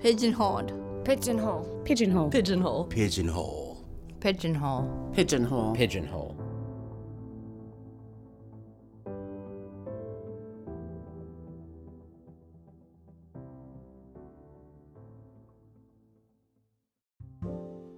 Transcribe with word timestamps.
Pigeonholed. 0.00 1.04
Pigeonhole. 1.04 1.82
Pigeonhole. 1.84 2.30
Pigeonhole. 2.30 2.84
Pigeonhole. 2.86 3.84
Pigeonhole. 4.18 5.12
Pigeonhole. 5.14 5.74
Pigeonhole. 5.74 6.36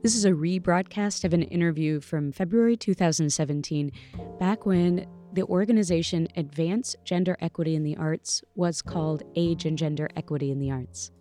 This 0.03 0.17
is 0.17 0.25
a 0.25 0.33
rebroadcast 0.33 1.23
of 1.23 1.33
an 1.33 1.45
interview 1.45 2.01
from 2.01 2.33
February 2.33 2.77
2017, 2.77 3.93
back 4.41 4.67
when 4.67 5.07
the 5.35 5.45
organization 5.45 6.27
Advance 6.37 6.97
Gender 7.05 7.37
Equity 7.41 7.77
in 7.77 7.85
the 7.85 7.97
Arts 7.97 8.43
was 8.57 8.83
called 8.83 9.23
Age 9.37 9.65
and 9.67 9.79
Gender 9.79 10.11
Equity 10.17 10.51
in 10.51 10.59
the 10.59 10.73
Arts. 10.73 11.13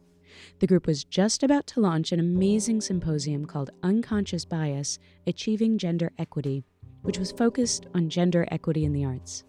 The 0.59 0.68
group 0.68 0.88
was 0.88 1.04
just 1.04 1.43
about 1.43 1.68
to 1.68 1.79
launch 1.79 2.11
an 2.11 2.20
amazing 2.20 2.81
symposium 2.81 3.45
called 3.45 3.72
Unconscious 3.84 4.45
Bias 4.45 4.99
Achieving 5.27 5.77
Gender 5.77 6.12
Equity, 6.17 6.63
which 7.02 7.17
was 7.17 7.31
focused 7.31 7.88
on 7.94 8.09
gender 8.09 8.48
equity 8.52 8.86
in 8.86 8.94
the 8.94 9.05
arts. 9.05 9.44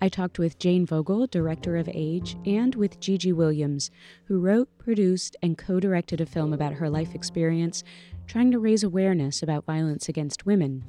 I 0.00 0.08
talked 0.08 0.38
with 0.38 0.58
Jane 0.58 0.86
Vogel, 0.86 1.26
director 1.26 1.76
of 1.76 1.88
Age, 1.92 2.36
and 2.46 2.74
with 2.74 3.00
Gigi 3.00 3.32
Williams, 3.32 3.90
who 4.24 4.40
wrote, 4.40 4.68
produced, 4.78 5.36
and 5.42 5.58
co 5.58 5.80
directed 5.80 6.20
a 6.20 6.26
film 6.26 6.52
about 6.52 6.74
her 6.74 6.88
life 6.88 7.14
experience 7.14 7.84
trying 8.26 8.50
to 8.50 8.58
raise 8.58 8.82
awareness 8.82 9.42
about 9.42 9.64
violence 9.64 10.08
against 10.08 10.46
women. 10.46 10.84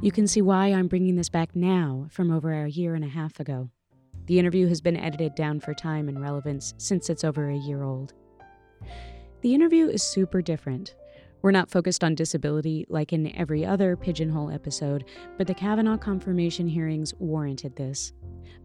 You 0.00 0.10
can 0.10 0.26
see 0.26 0.42
why 0.42 0.68
I'm 0.68 0.88
bringing 0.88 1.16
this 1.16 1.28
back 1.28 1.54
now 1.54 2.06
from 2.10 2.30
over 2.30 2.52
a 2.52 2.68
year 2.68 2.94
and 2.94 3.04
a 3.04 3.08
half 3.08 3.38
ago. 3.40 3.70
The 4.26 4.38
interview 4.38 4.66
has 4.68 4.80
been 4.80 4.96
edited 4.96 5.34
down 5.34 5.60
for 5.60 5.74
time 5.74 6.08
and 6.08 6.20
relevance 6.20 6.74
since 6.78 7.08
it's 7.08 7.24
over 7.24 7.48
a 7.48 7.56
year 7.56 7.84
old. 7.84 8.12
The 9.42 9.54
interview 9.54 9.88
is 9.88 10.02
super 10.02 10.42
different. 10.42 10.94
We're 11.42 11.52
not 11.52 11.70
focused 11.70 12.02
on 12.02 12.14
disability 12.14 12.86
like 12.88 13.12
in 13.12 13.36
every 13.36 13.64
other 13.64 13.96
Pigeonhole 13.96 14.50
episode, 14.50 15.04
but 15.38 15.46
the 15.46 15.54
Kavanaugh 15.54 15.96
confirmation 15.96 16.66
hearings 16.66 17.14
warranted 17.18 17.76
this. 17.76 18.12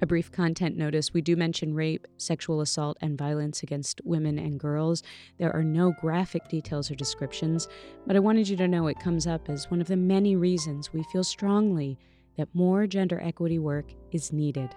A 0.02 0.08
brief 0.08 0.32
content 0.32 0.78
notice 0.78 1.14
we 1.14 1.22
do 1.22 1.36
mention 1.36 1.76
rape, 1.76 2.08
sexual 2.18 2.62
assault, 2.62 2.98
and 3.02 3.18
violence 3.18 3.62
against 3.62 4.02
women 4.04 4.40
and 4.40 4.60
girls. 4.60 5.04
There 5.38 5.56
are 5.56 5.64
no 5.64 5.94
graphic 6.02 6.48
details 6.48 6.90
or 6.90 6.96
descriptions, 6.96 7.68
but 8.08 8.16
I 8.16 8.20
wanted 8.20 8.50
you 8.50 8.58
to 8.58 8.68
know 8.68 8.88
it 8.88 9.00
comes 9.00 9.28
up 9.28 9.48
as 9.50 9.70
one 9.70 9.82
of 9.82 9.88
the 9.88 9.98
many 9.98 10.36
reasons 10.36 10.92
we 10.92 11.04
feel 11.12 11.24
strongly 11.24 12.00
that 12.38 12.48
more 12.56 12.88
gender 12.88 13.22
equity 13.22 13.60
work 13.60 13.94
is 14.12 14.34
needed. 14.34 14.74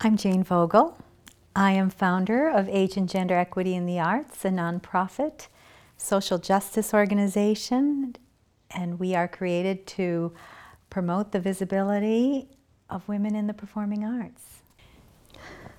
I'm 0.00 0.16
Jane 0.16 0.42
Vogel. 0.42 0.98
I 1.54 1.72
am 1.72 1.90
founder 1.90 2.48
of 2.48 2.66
Age 2.70 2.96
and 2.96 3.06
Gender 3.06 3.34
Equity 3.34 3.74
in 3.74 3.84
the 3.84 4.00
Arts, 4.00 4.42
a 4.46 4.48
nonprofit 4.48 5.48
social 5.98 6.38
justice 6.38 6.94
organization, 6.94 8.16
and 8.70 8.98
we 8.98 9.14
are 9.14 9.28
created 9.28 9.86
to 9.88 10.32
promote 10.88 11.32
the 11.32 11.40
visibility 11.40 12.48
of 12.88 13.06
women 13.06 13.34
in 13.34 13.48
the 13.48 13.52
performing 13.52 14.02
arts. 14.02 14.62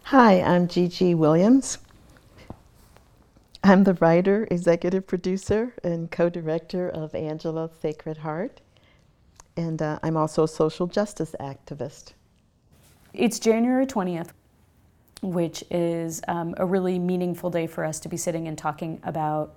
Hi, 0.04 0.42
I'm 0.42 0.68
Gigi 0.68 1.16
Williams. 1.16 1.80
I'm 3.64 3.84
the 3.84 3.96
writer, 3.96 4.48
executive 4.52 5.08
producer, 5.08 5.74
and 5.84 6.12
co 6.12 6.30
director 6.30 6.88
of 6.88 7.16
Angela 7.16 7.72
Sacred 7.82 8.18
Heart, 8.18 8.62
and 9.58 9.82
uh, 9.82 9.98
I'm 10.04 10.18
also 10.18 10.44
a 10.44 10.48
social 10.48 10.86
justice 10.86 11.36
activist. 11.40 12.14
It's 13.12 13.40
January 13.40 13.88
20th 13.88 14.30
which 15.24 15.64
is 15.72 16.22
um, 16.28 16.54
a 16.58 16.66
really 16.66 17.00
meaningful 17.00 17.50
day 17.50 17.66
for 17.66 17.86
us 17.86 18.00
to 18.02 18.10
be 18.10 18.18
sitting 18.18 18.48
and 18.48 18.58
talking 18.58 19.00
about 19.04 19.56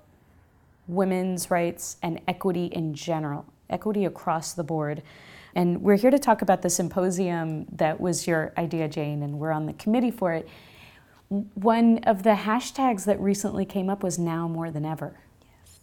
women's 0.86 1.50
rights 1.50 1.96
and 2.02 2.20
equity 2.28 2.66
in 2.66 2.94
general, 2.94 3.44
equity 3.68 4.04
across 4.04 4.54
the 4.54 4.62
board. 4.62 5.02
And 5.54 5.82
we're 5.82 5.96
here 5.96 6.10
to 6.10 6.18
talk 6.18 6.42
about 6.42 6.62
the 6.62 6.70
symposium 6.70 7.66
that 7.72 8.00
was 8.00 8.26
your 8.26 8.52
idea, 8.56 8.88
Jane, 8.88 9.22
and 9.22 9.38
we're 9.38 9.50
on 9.50 9.66
the 9.66 9.72
committee 9.72 10.10
for 10.10 10.32
it. 10.32 10.48
One 11.28 11.98
of 12.04 12.22
the 12.22 12.34
hashtags 12.34 13.04
that 13.06 13.18
recently 13.20 13.64
came 13.64 13.90
up 13.90 14.02
was 14.02 14.18
now 14.18 14.46
more 14.46 14.70
than 14.70 14.84
ever. 14.84 15.18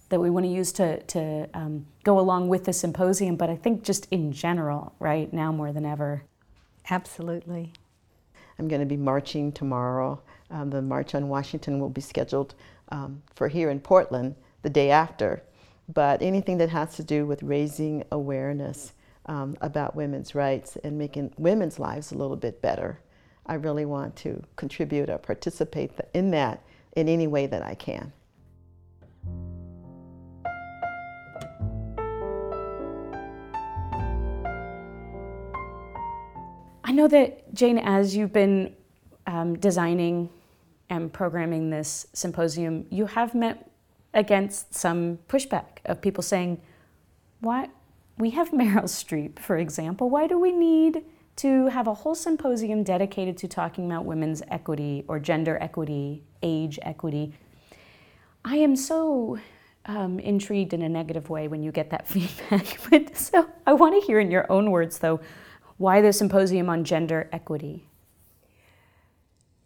That 0.09 0.19
we 0.19 0.30
want 0.30 0.46
to 0.46 0.52
use 0.52 0.72
to, 0.74 1.02
to 1.02 1.50
um, 1.53 1.88
go 2.03 2.19
along 2.19 2.47
with 2.47 2.66
the 2.66 2.74
symposium, 2.74 3.36
but 3.36 3.50
I 3.50 3.56
think 3.56 3.84
just 3.84 4.07
in 4.12 4.31
general, 4.31 4.94
right? 5.00 5.34
Now 5.34 5.52
more 5.52 5.74
than 5.74 5.86
ever. 5.86 6.24
Absolutely. 6.90 7.74
I'm 8.59 8.68
going 8.68 8.81
to 8.81 8.86
be 8.86 8.97
marching 8.97 9.52
tomorrow. 9.52 10.22
Um, 10.50 10.69
the 10.69 10.81
March 10.81 11.16
on 11.16 11.30
Washington 11.30 11.80
will 11.80 11.90
be 11.90 12.02
scheduled 12.02 12.56
um, 12.90 13.22
for 13.36 13.47
here 13.47 13.69
in 13.69 13.80
Portland 13.80 14.36
the 14.62 14.69
day 14.69 14.91
after. 14.91 15.44
But 15.91 16.22
anything 16.22 16.58
that 16.59 16.69
has 16.69 16.96
to 16.96 17.03
do 17.03 17.25
with 17.25 17.44
raising 17.44 18.03
awareness 18.12 18.94
um, 19.25 19.58
about 19.62 19.96
women's 19.96 20.36
rights 20.36 20.78
and 20.84 20.97
making 20.97 21.34
women's 21.38 21.80
lives 21.80 22.12
a 22.12 22.18
little 22.18 22.36
bit 22.38 22.62
better, 22.62 23.00
I 23.46 23.56
really 23.56 23.86
want 23.86 24.16
to 24.18 24.42
contribute 24.56 25.09
or 25.09 25.18
participate 25.18 25.92
in 26.13 26.31
that 26.31 26.63
in 26.96 27.09
any 27.09 27.28
way 27.28 27.47
that 27.47 27.63
I 27.63 27.75
can. 27.75 28.13
Know 36.94 37.08
that, 37.08 37.54
Jane, 37.54 37.78
as 37.78 38.16
you've 38.16 38.34
been 38.34 38.76
um, 39.28 39.58
designing 39.58 40.30
and 40.90 41.12
programming 41.12 41.70
this 41.70 42.08
symposium, 42.14 42.86
you 42.90 43.06
have 43.06 43.34
met 43.36 43.70
against 44.14 44.76
some 44.76 45.18
pushback 45.28 45.80
of 45.86 46.02
people 46.02 46.22
saying, 46.22 46.62
why? 47.40 47.70
We 48.18 48.30
have 48.31 48.52
Meryl 48.52 48.84
Streep, 48.84 49.40
for 49.40 49.58
example. 49.58 50.09
Why 50.09 50.28
do 50.28 50.40
we 50.40 50.52
need 50.52 51.04
to 51.38 51.68
have 51.68 51.88
a 51.88 51.94
whole 51.94 52.16
symposium 52.16 52.84
dedicated 52.84 53.38
to 53.38 53.48
talking 53.48 53.86
about 53.86 54.06
women's 54.06 54.44
equity 54.50 55.04
or 55.08 55.20
gender 55.20 55.58
equity, 55.60 56.24
age 56.44 56.78
equity? 56.84 57.34
I 58.46 58.58
am 58.58 58.75
so 58.75 59.40
um, 59.86 60.20
intrigued 60.20 60.74
in 60.74 60.81
a 60.81 60.90
negative 60.90 61.30
way 61.30 61.48
when 61.48 61.64
you 61.64 61.72
get 61.72 61.90
that 61.90 62.08
feedback. 62.14 62.78
but 62.90 63.18
so 63.18 63.48
I 63.66 63.74
want 63.74 64.00
to 64.00 64.06
hear 64.06 64.20
in 64.20 64.31
your 64.31 64.52
own 64.52 64.72
words, 64.72 65.00
though, 65.00 65.20
why 65.78 66.01
the 66.01 66.13
symposium 66.13 66.69
on 66.69 66.84
gender 66.84 67.29
equity? 67.31 67.85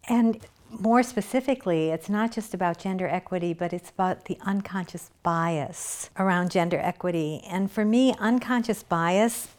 And 0.07 0.39
more 0.69 1.03
specifically, 1.03 1.89
it's 1.89 2.09
not 2.09 2.31
just 2.31 2.53
about 2.53 2.77
gender 2.79 3.07
equity, 3.07 3.53
but 3.53 3.73
it's 3.73 3.89
about 3.89 4.25
the 4.25 4.37
unconscious 4.41 5.11
bias 5.23 6.09
around 6.17 6.51
gender 6.51 6.79
equity. 6.79 7.41
And 7.47 7.71
for 7.71 7.85
me, 7.85 8.13
unconscious 8.19 8.83
bias 8.83 9.49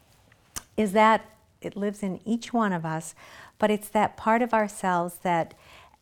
is 0.76 0.92
that 0.92 1.24
it 1.60 1.76
lives 1.76 2.02
in 2.02 2.20
each 2.24 2.52
one 2.52 2.72
of 2.72 2.84
us, 2.84 3.14
but 3.58 3.70
it's 3.70 3.88
that 3.88 4.16
part 4.16 4.42
of 4.42 4.54
ourselves 4.54 5.16
that 5.22 5.54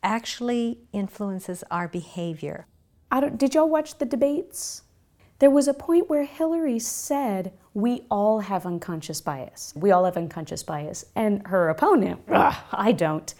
actually 0.02 0.78
influences 0.92 1.64
our 1.70 1.88
behavior. 1.88 2.66
did 3.36 3.54
y'all 3.54 3.68
watch 3.68 3.98
the 3.98 4.04
debates? 4.04 4.82
There 5.38 5.50
was 5.50 5.69
a 5.69 5.74
point 5.74 6.08
where 6.08 6.24
Hillary 6.24 6.78
said, 6.78 7.52
We 7.74 8.06
all 8.10 8.41
have 8.41 8.64
unconscious 8.64 9.20
bias. 9.20 9.74
We 9.76 9.91
all 9.91 10.04
have 10.04 10.16
unconscious 10.16 10.62
bias. 10.62 11.04
And 11.14 11.47
her 11.47 11.69
opponent, 11.69 12.20
I 12.28 12.92
don't. 12.92 13.34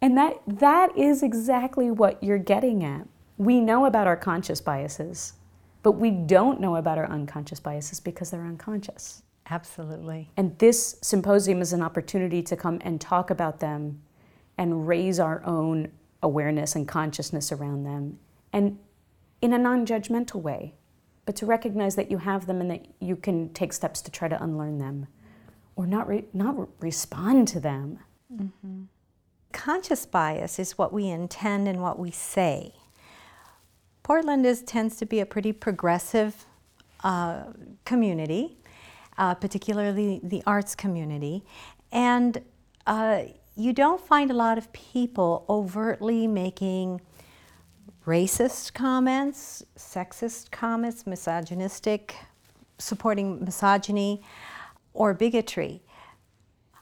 And 0.00 0.16
that, 0.16 0.40
that 0.46 0.96
is 0.96 1.22
exactly 1.22 1.90
what 1.90 2.22
you're 2.22 2.38
getting 2.38 2.84
at. 2.84 3.06
We 3.36 3.60
know 3.60 3.84
about 3.84 4.06
our 4.06 4.16
conscious 4.16 4.60
biases, 4.60 5.34
but 5.82 5.92
we 5.92 6.10
don't 6.10 6.60
know 6.60 6.76
about 6.76 6.98
our 6.98 7.08
unconscious 7.08 7.60
biases 7.60 8.00
because 8.00 8.30
they're 8.30 8.46
unconscious. 8.46 9.22
Absolutely. 9.50 10.30
And 10.36 10.58
this 10.58 10.96
symposium 11.02 11.60
is 11.60 11.72
an 11.72 11.82
opportunity 11.82 12.42
to 12.42 12.56
come 12.56 12.80
and 12.82 13.00
talk 13.00 13.30
about 13.30 13.60
them 13.60 14.02
and 14.56 14.86
raise 14.86 15.20
our 15.20 15.42
own 15.44 15.90
awareness 16.22 16.74
and 16.74 16.86
consciousness 16.86 17.52
around 17.52 17.84
them 17.84 18.18
and 18.52 18.78
in 19.40 19.52
a 19.52 19.58
non 19.58 19.86
judgmental 19.86 20.42
way 20.42 20.74
but 21.28 21.36
to 21.36 21.44
recognize 21.44 21.94
that 21.94 22.10
you 22.10 22.16
have 22.16 22.46
them 22.46 22.58
and 22.62 22.70
that 22.70 22.86
you 23.00 23.14
can 23.14 23.50
take 23.52 23.74
steps 23.74 24.00
to 24.00 24.10
try 24.10 24.28
to 24.28 24.42
unlearn 24.42 24.78
them 24.78 25.06
or 25.76 25.86
not, 25.86 26.08
re- 26.08 26.24
not 26.32 26.58
re- 26.58 26.66
respond 26.80 27.46
to 27.48 27.60
them. 27.60 27.98
Mm-hmm. 28.32 28.84
Conscious 29.52 30.06
bias 30.06 30.58
is 30.58 30.78
what 30.78 30.90
we 30.90 31.06
intend 31.06 31.68
and 31.68 31.82
what 31.82 31.98
we 31.98 32.10
say. 32.10 32.72
Portland 34.02 34.46
is, 34.46 34.62
tends 34.62 34.96
to 34.96 35.04
be 35.04 35.20
a 35.20 35.26
pretty 35.26 35.52
progressive 35.52 36.46
uh, 37.04 37.42
community, 37.84 38.56
uh, 39.18 39.34
particularly 39.34 40.22
the 40.22 40.42
arts 40.46 40.74
community. 40.74 41.44
And 41.92 42.42
uh, 42.86 43.24
you 43.54 43.74
don't 43.74 44.00
find 44.00 44.30
a 44.30 44.34
lot 44.34 44.56
of 44.56 44.72
people 44.72 45.44
overtly 45.46 46.26
making 46.26 47.02
racist 48.08 48.72
comments, 48.72 49.62
sexist 49.76 50.50
comments, 50.50 51.06
misogynistic, 51.06 52.16
supporting 52.78 53.44
misogyny, 53.44 54.22
or 54.94 55.12
bigotry. 55.12 55.82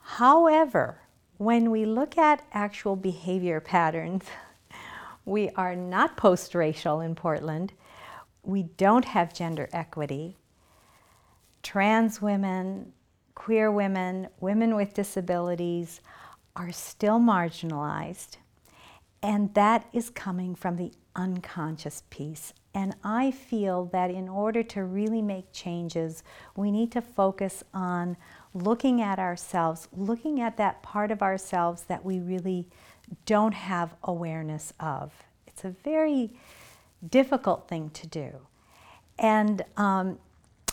However, 0.02 1.00
when 1.38 1.70
we 1.70 1.84
look 1.84 2.16
at 2.16 2.46
actual 2.52 2.96
behavior 2.96 3.60
patterns, 3.60 4.24
We 5.26 5.50
are 5.56 5.74
not 5.74 6.16
post 6.16 6.54
racial 6.54 7.00
in 7.00 7.16
Portland. 7.16 7.72
We 8.44 8.62
don't 8.62 9.04
have 9.04 9.34
gender 9.34 9.68
equity. 9.72 10.36
Trans 11.64 12.22
women, 12.22 12.92
queer 13.34 13.72
women, 13.72 14.28
women 14.38 14.76
with 14.76 14.94
disabilities 14.94 16.00
are 16.54 16.70
still 16.70 17.18
marginalized. 17.18 18.36
And 19.22 19.52
that 19.54 19.86
is 19.92 20.10
coming 20.10 20.54
from 20.54 20.76
the 20.76 20.92
unconscious 21.14 22.02
piece. 22.10 22.52
And 22.74 22.94
I 23.02 23.30
feel 23.30 23.86
that 23.86 24.10
in 24.10 24.28
order 24.28 24.62
to 24.62 24.84
really 24.84 25.22
make 25.22 25.52
changes, 25.52 26.22
we 26.54 26.70
need 26.70 26.92
to 26.92 27.00
focus 27.00 27.64
on 27.72 28.16
looking 28.52 29.00
at 29.00 29.18
ourselves, 29.18 29.88
looking 29.96 30.40
at 30.40 30.58
that 30.58 30.82
part 30.82 31.10
of 31.10 31.22
ourselves 31.22 31.84
that 31.84 32.04
we 32.04 32.20
really 32.20 32.68
don't 33.24 33.54
have 33.54 33.94
awareness 34.04 34.72
of. 34.78 35.12
It's 35.46 35.64
a 35.64 35.70
very 35.70 36.32
difficult 37.08 37.68
thing 37.68 37.90
to 37.90 38.06
do. 38.06 38.30
And 39.18 39.62
um, 39.76 40.18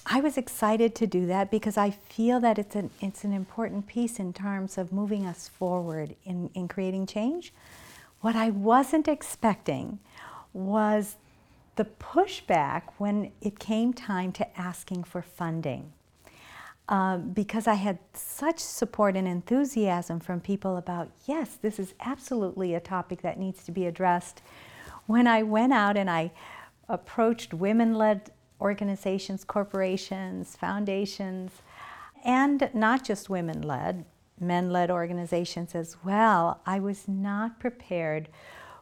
I 0.06 0.20
was 0.20 0.38
excited 0.38 0.96
to 0.96 1.08
do 1.08 1.26
that 1.28 1.50
because 1.50 1.78
I 1.78 1.92
feel 1.92 2.40
that 2.42 2.60
it's 2.60 2.76
an, 2.76 2.90
it's 3.00 3.24
an 3.24 3.32
important 3.32 3.88
piece 3.88 4.20
in 4.20 4.34
terms 4.34 4.78
of 4.78 4.92
moving 4.92 5.26
us 5.26 5.48
forward 5.48 6.16
in, 6.26 6.50
in 6.54 6.68
creating 6.68 7.06
change. 7.06 7.54
What 8.24 8.38
I 8.38 8.52
wasn't 8.52 9.10
expecting 9.10 10.00
was 10.54 11.18
the 11.76 11.84
pushback 11.84 12.84
when 12.98 13.34
it 13.42 13.60
came 13.60 13.92
time 13.92 14.32
to 14.32 14.58
asking 14.58 15.04
for 15.04 15.22
funding. 15.22 15.92
Um, 16.88 17.32
because 17.32 17.68
I 17.68 17.74
had 17.74 18.00
such 18.14 18.60
support 18.60 19.18
and 19.18 19.28
enthusiasm 19.28 20.22
from 20.22 20.40
people 20.40 20.78
about, 20.78 21.12
yes, 21.26 21.58
this 21.62 21.78
is 21.78 21.96
absolutely 22.00 22.74
a 22.74 22.80
topic 22.80 23.24
that 23.24 23.38
needs 23.38 23.66
to 23.66 23.74
be 23.74 23.88
addressed. 23.88 24.42
When 25.06 25.28
I 25.28 25.44
went 25.44 25.74
out 25.74 25.98
and 25.98 26.10
I 26.10 26.32
approached 26.88 27.54
women 27.54 27.94
led 27.94 28.32
organizations, 28.62 29.44
corporations, 29.44 30.56
foundations, 30.56 31.52
and 32.24 32.70
not 32.74 33.04
just 33.04 33.30
women 33.30 33.64
led, 33.64 34.06
men 34.40 34.72
led 34.72 34.92
organizations 34.92 35.76
as 35.76 35.98
well, 36.04 36.62
I 36.66 36.80
was 36.80 37.08
not 37.08 37.60
prepared 37.60 38.30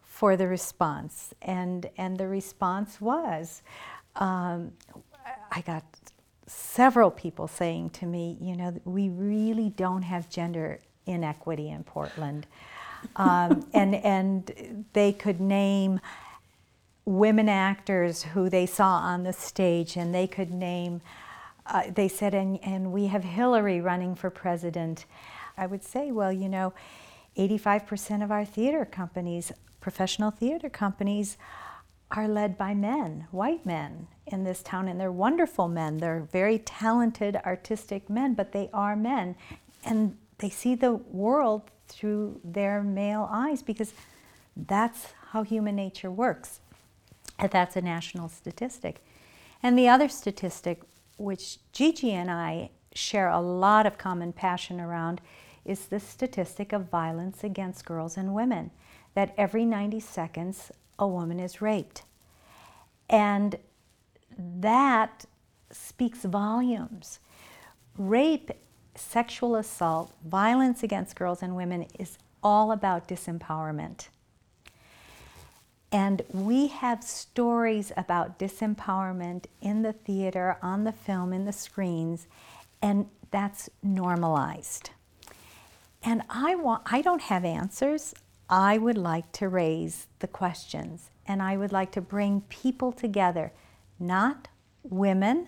for 0.03 0.35
the 0.35 0.47
response. 0.47 1.33
And, 1.41 1.89
and 1.97 2.17
the 2.17 2.27
response 2.27 2.99
was 2.99 3.61
um, 4.15 4.73
I 5.51 5.61
got 5.61 5.83
several 6.47 7.11
people 7.11 7.47
saying 7.47 7.91
to 7.91 8.05
me, 8.05 8.37
you 8.41 8.55
know, 8.55 8.79
we 8.85 9.09
really 9.09 9.69
don't 9.69 10.01
have 10.01 10.29
gender 10.29 10.79
inequity 11.05 11.69
in 11.69 11.83
Portland. 11.83 12.45
Um, 13.15 13.65
and, 13.73 13.95
and 13.95 14.85
they 14.93 15.13
could 15.13 15.39
name 15.39 15.99
women 17.05 17.49
actors 17.49 18.23
who 18.23 18.49
they 18.49 18.65
saw 18.65 18.97
on 18.97 19.23
the 19.23 19.33
stage, 19.33 19.97
and 19.97 20.13
they 20.13 20.27
could 20.27 20.51
name, 20.51 21.01
uh, 21.65 21.83
they 21.93 22.07
said, 22.07 22.33
and, 22.33 22.59
and 22.63 22.91
we 22.91 23.07
have 23.07 23.23
Hillary 23.23 23.81
running 23.81 24.13
for 24.13 24.29
president. 24.29 25.05
I 25.61 25.67
would 25.67 25.83
say, 25.83 26.11
well, 26.11 26.33
you 26.33 26.49
know, 26.49 26.73
85% 27.37 28.23
of 28.23 28.31
our 28.31 28.43
theater 28.43 28.83
companies, 28.83 29.51
professional 29.79 30.31
theater 30.31 30.69
companies, 30.69 31.37
are 32.09 32.27
led 32.27 32.57
by 32.57 32.73
men, 32.73 33.27
white 33.29 33.63
men 33.63 34.07
in 34.25 34.43
this 34.43 34.63
town, 34.63 34.87
and 34.87 34.99
they're 34.99 35.11
wonderful 35.11 35.67
men. 35.67 35.99
They're 35.99 36.27
very 36.31 36.57
talented, 36.57 37.37
artistic 37.45 38.09
men, 38.09 38.33
but 38.33 38.51
they 38.51 38.69
are 38.73 38.95
men. 38.95 39.35
And 39.85 40.17
they 40.39 40.49
see 40.49 40.73
the 40.73 40.93
world 40.93 41.69
through 41.87 42.41
their 42.43 42.81
male 42.81 43.29
eyes 43.31 43.61
because 43.61 43.93
that's 44.57 45.13
how 45.29 45.43
human 45.43 45.75
nature 45.75 46.09
works. 46.09 46.59
And 47.37 47.51
that's 47.51 47.75
a 47.75 47.81
national 47.81 48.29
statistic. 48.29 49.03
And 49.61 49.77
the 49.77 49.87
other 49.87 50.09
statistic, 50.09 50.81
which 51.17 51.59
Gigi 51.71 52.11
and 52.11 52.31
I 52.31 52.71
share 52.93 53.29
a 53.29 53.39
lot 53.39 53.85
of 53.85 53.99
common 53.99 54.33
passion 54.33 54.81
around, 54.81 55.21
is 55.65 55.85
the 55.85 55.99
statistic 55.99 56.73
of 56.73 56.89
violence 56.89 57.43
against 57.43 57.85
girls 57.85 58.17
and 58.17 58.33
women. 58.33 58.71
That 59.13 59.33
every 59.37 59.65
90 59.65 59.99
seconds, 59.99 60.71
a 60.97 61.07
woman 61.07 61.39
is 61.39 61.61
raped. 61.61 62.03
And 63.09 63.57
that 64.37 65.25
speaks 65.69 66.23
volumes. 66.23 67.19
Rape, 67.97 68.51
sexual 68.95 69.55
assault, 69.55 70.13
violence 70.25 70.83
against 70.83 71.15
girls 71.15 71.41
and 71.41 71.55
women 71.55 71.85
is 71.99 72.17
all 72.43 72.71
about 72.71 73.07
disempowerment. 73.07 74.07
And 75.91 76.21
we 76.31 76.67
have 76.67 77.03
stories 77.03 77.91
about 77.97 78.39
disempowerment 78.39 79.45
in 79.61 79.81
the 79.81 79.91
theater, 79.91 80.57
on 80.61 80.85
the 80.85 80.93
film, 80.93 81.33
in 81.33 81.45
the 81.45 81.51
screens, 81.51 82.27
and 82.81 83.07
that's 83.29 83.69
normalized. 83.83 84.91
And 86.03 86.23
I 86.29 86.55
want 86.55 86.83
I 86.85 87.01
don't 87.01 87.21
have 87.21 87.45
answers. 87.45 88.13
I 88.49 88.77
would 88.77 88.97
like 88.97 89.31
to 89.33 89.47
raise 89.47 90.07
the 90.19 90.27
questions 90.27 91.09
and 91.25 91.41
I 91.41 91.55
would 91.55 91.71
like 91.71 91.91
to 91.93 92.01
bring 92.01 92.41
people 92.49 92.91
together, 92.91 93.53
not 93.99 94.47
women, 94.83 95.47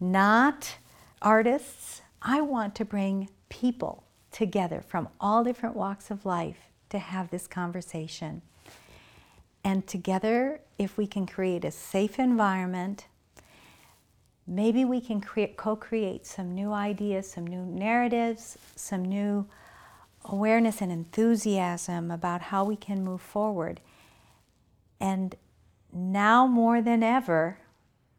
not 0.00 0.76
artists. 1.20 2.02
I 2.22 2.40
want 2.40 2.74
to 2.76 2.84
bring 2.84 3.28
people 3.48 4.04
together 4.30 4.82
from 4.86 5.08
all 5.20 5.44
different 5.44 5.76
walks 5.76 6.10
of 6.10 6.24
life 6.24 6.70
to 6.88 6.98
have 6.98 7.30
this 7.30 7.46
conversation. 7.46 8.42
And 9.64 9.86
together, 9.86 10.60
if 10.78 10.96
we 10.96 11.06
can 11.06 11.26
create 11.26 11.64
a 11.64 11.70
safe 11.70 12.18
environment, 12.18 13.06
maybe 14.46 14.84
we 14.84 15.00
can 15.00 15.20
create, 15.20 15.56
co-create 15.56 16.26
some 16.26 16.54
new 16.54 16.72
ideas, 16.72 17.30
some 17.30 17.46
new 17.46 17.64
narratives, 17.64 18.58
some 18.76 19.04
new 19.04 19.46
awareness 20.24 20.80
and 20.80 20.92
enthusiasm 20.92 22.10
about 22.10 22.42
how 22.42 22.64
we 22.64 22.76
can 22.76 23.04
move 23.04 23.20
forward. 23.20 23.80
And 25.00 25.34
now 25.92 26.46
more 26.46 26.80
than 26.80 27.02
ever, 27.02 27.58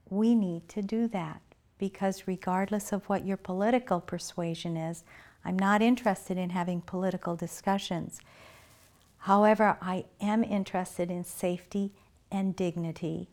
we 0.10 0.36
need 0.36 0.68
to 0.70 0.82
do 0.82 1.08
that 1.10 1.42
because 1.78 2.28
regardless 2.28 2.92
of 2.92 3.06
what 3.10 3.26
your 3.26 3.38
political 3.38 4.00
persuasion 4.00 4.78
is, 4.78 5.04
I'm 5.46 5.58
not 5.58 5.82
interested 5.82 6.38
in 6.38 6.52
having 6.52 6.82
political 6.82 7.36
discussions. 7.36 8.22
However, 9.20 9.78
I 9.82 10.06
am 10.22 10.44
interested 10.44 11.10
in 11.10 11.24
safety 11.24 11.92
and 12.32 12.56
dignity 12.56 13.30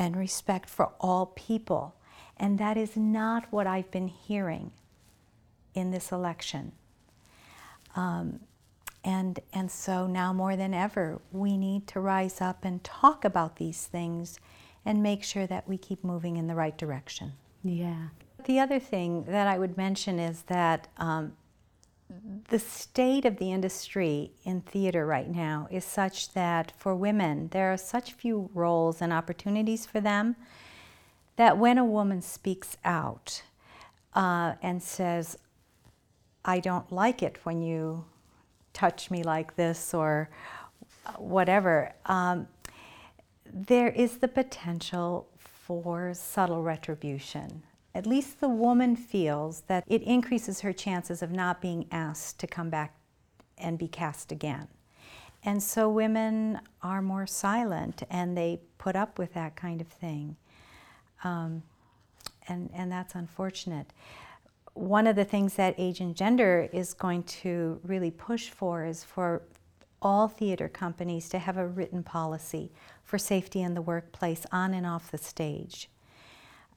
and 0.00 0.16
respect 0.16 0.70
for 0.70 0.90
all 0.98 1.26
people. 1.26 1.94
And 2.38 2.58
that 2.58 2.78
is 2.78 2.96
not 2.96 3.44
what 3.52 3.66
I've 3.66 3.90
been 3.90 4.08
hearing 4.08 4.72
in 5.74 5.90
this 5.90 6.10
election. 6.10 6.72
Um, 7.94 8.40
and, 9.04 9.38
and 9.52 9.70
so 9.70 10.06
now 10.06 10.32
more 10.32 10.56
than 10.56 10.72
ever, 10.72 11.20
we 11.30 11.58
need 11.58 11.86
to 11.88 12.00
rise 12.00 12.40
up 12.40 12.64
and 12.64 12.82
talk 12.82 13.26
about 13.26 13.56
these 13.56 13.86
things 13.86 14.40
and 14.86 15.02
make 15.02 15.22
sure 15.22 15.46
that 15.46 15.68
we 15.68 15.76
keep 15.76 16.02
moving 16.02 16.38
in 16.38 16.46
the 16.46 16.54
right 16.54 16.76
direction. 16.78 17.34
Yeah. 17.62 18.08
The 18.46 18.58
other 18.58 18.78
thing 18.78 19.24
that 19.24 19.46
I 19.46 19.58
would 19.58 19.76
mention 19.76 20.18
is 20.18 20.42
that 20.44 20.88
um, 20.96 21.36
the 22.48 22.58
state 22.58 23.24
of 23.24 23.36
the 23.36 23.52
industry 23.52 24.32
in 24.44 24.60
theater 24.62 25.06
right 25.06 25.28
now 25.28 25.68
is 25.70 25.84
such 25.84 26.32
that 26.32 26.72
for 26.76 26.94
women, 26.94 27.48
there 27.52 27.72
are 27.72 27.76
such 27.76 28.12
few 28.12 28.50
roles 28.54 29.00
and 29.00 29.12
opportunities 29.12 29.86
for 29.86 30.00
them 30.00 30.36
that 31.36 31.56
when 31.56 31.78
a 31.78 31.84
woman 31.84 32.20
speaks 32.20 32.76
out 32.84 33.42
uh, 34.14 34.54
and 34.62 34.82
says, 34.82 35.38
I 36.44 36.58
don't 36.58 36.90
like 36.90 37.22
it 37.22 37.38
when 37.44 37.62
you 37.62 38.04
touch 38.72 39.10
me 39.10 39.22
like 39.22 39.56
this 39.56 39.94
or 39.94 40.28
whatever, 41.16 41.92
um, 42.06 42.48
there 43.52 43.88
is 43.88 44.18
the 44.18 44.28
potential 44.28 45.28
for 45.38 46.12
subtle 46.14 46.62
retribution. 46.62 47.62
At 47.94 48.06
least 48.06 48.40
the 48.40 48.48
woman 48.48 48.96
feels 48.96 49.62
that 49.62 49.84
it 49.86 50.02
increases 50.02 50.60
her 50.60 50.72
chances 50.72 51.22
of 51.22 51.32
not 51.32 51.60
being 51.60 51.86
asked 51.90 52.38
to 52.40 52.46
come 52.46 52.70
back 52.70 52.94
and 53.58 53.78
be 53.78 53.88
cast 53.88 54.30
again. 54.30 54.68
And 55.42 55.62
so 55.62 55.88
women 55.88 56.60
are 56.82 57.02
more 57.02 57.26
silent 57.26 58.02
and 58.10 58.36
they 58.36 58.60
put 58.78 58.94
up 58.94 59.18
with 59.18 59.34
that 59.34 59.56
kind 59.56 59.80
of 59.80 59.88
thing. 59.88 60.36
Um, 61.24 61.62
and, 62.48 62.70
and 62.74 62.92
that's 62.92 63.14
unfortunate 63.14 63.92
one 64.74 65.06
of 65.06 65.16
the 65.16 65.24
things 65.24 65.54
that 65.54 65.74
Age 65.78 66.00
and 66.00 66.14
Gender 66.14 66.68
is 66.72 66.94
going 66.94 67.22
to 67.24 67.80
really 67.84 68.10
push 68.10 68.48
for 68.48 68.84
is 68.84 69.04
for 69.04 69.42
all 70.02 70.28
theater 70.28 70.68
companies 70.68 71.28
to 71.28 71.38
have 71.38 71.58
a 71.58 71.66
written 71.66 72.02
policy 72.02 72.72
for 73.04 73.18
safety 73.18 73.60
in 73.60 73.74
the 73.74 73.82
workplace 73.82 74.46
on 74.50 74.72
and 74.72 74.86
off 74.86 75.10
the 75.10 75.18
stage. 75.18 75.90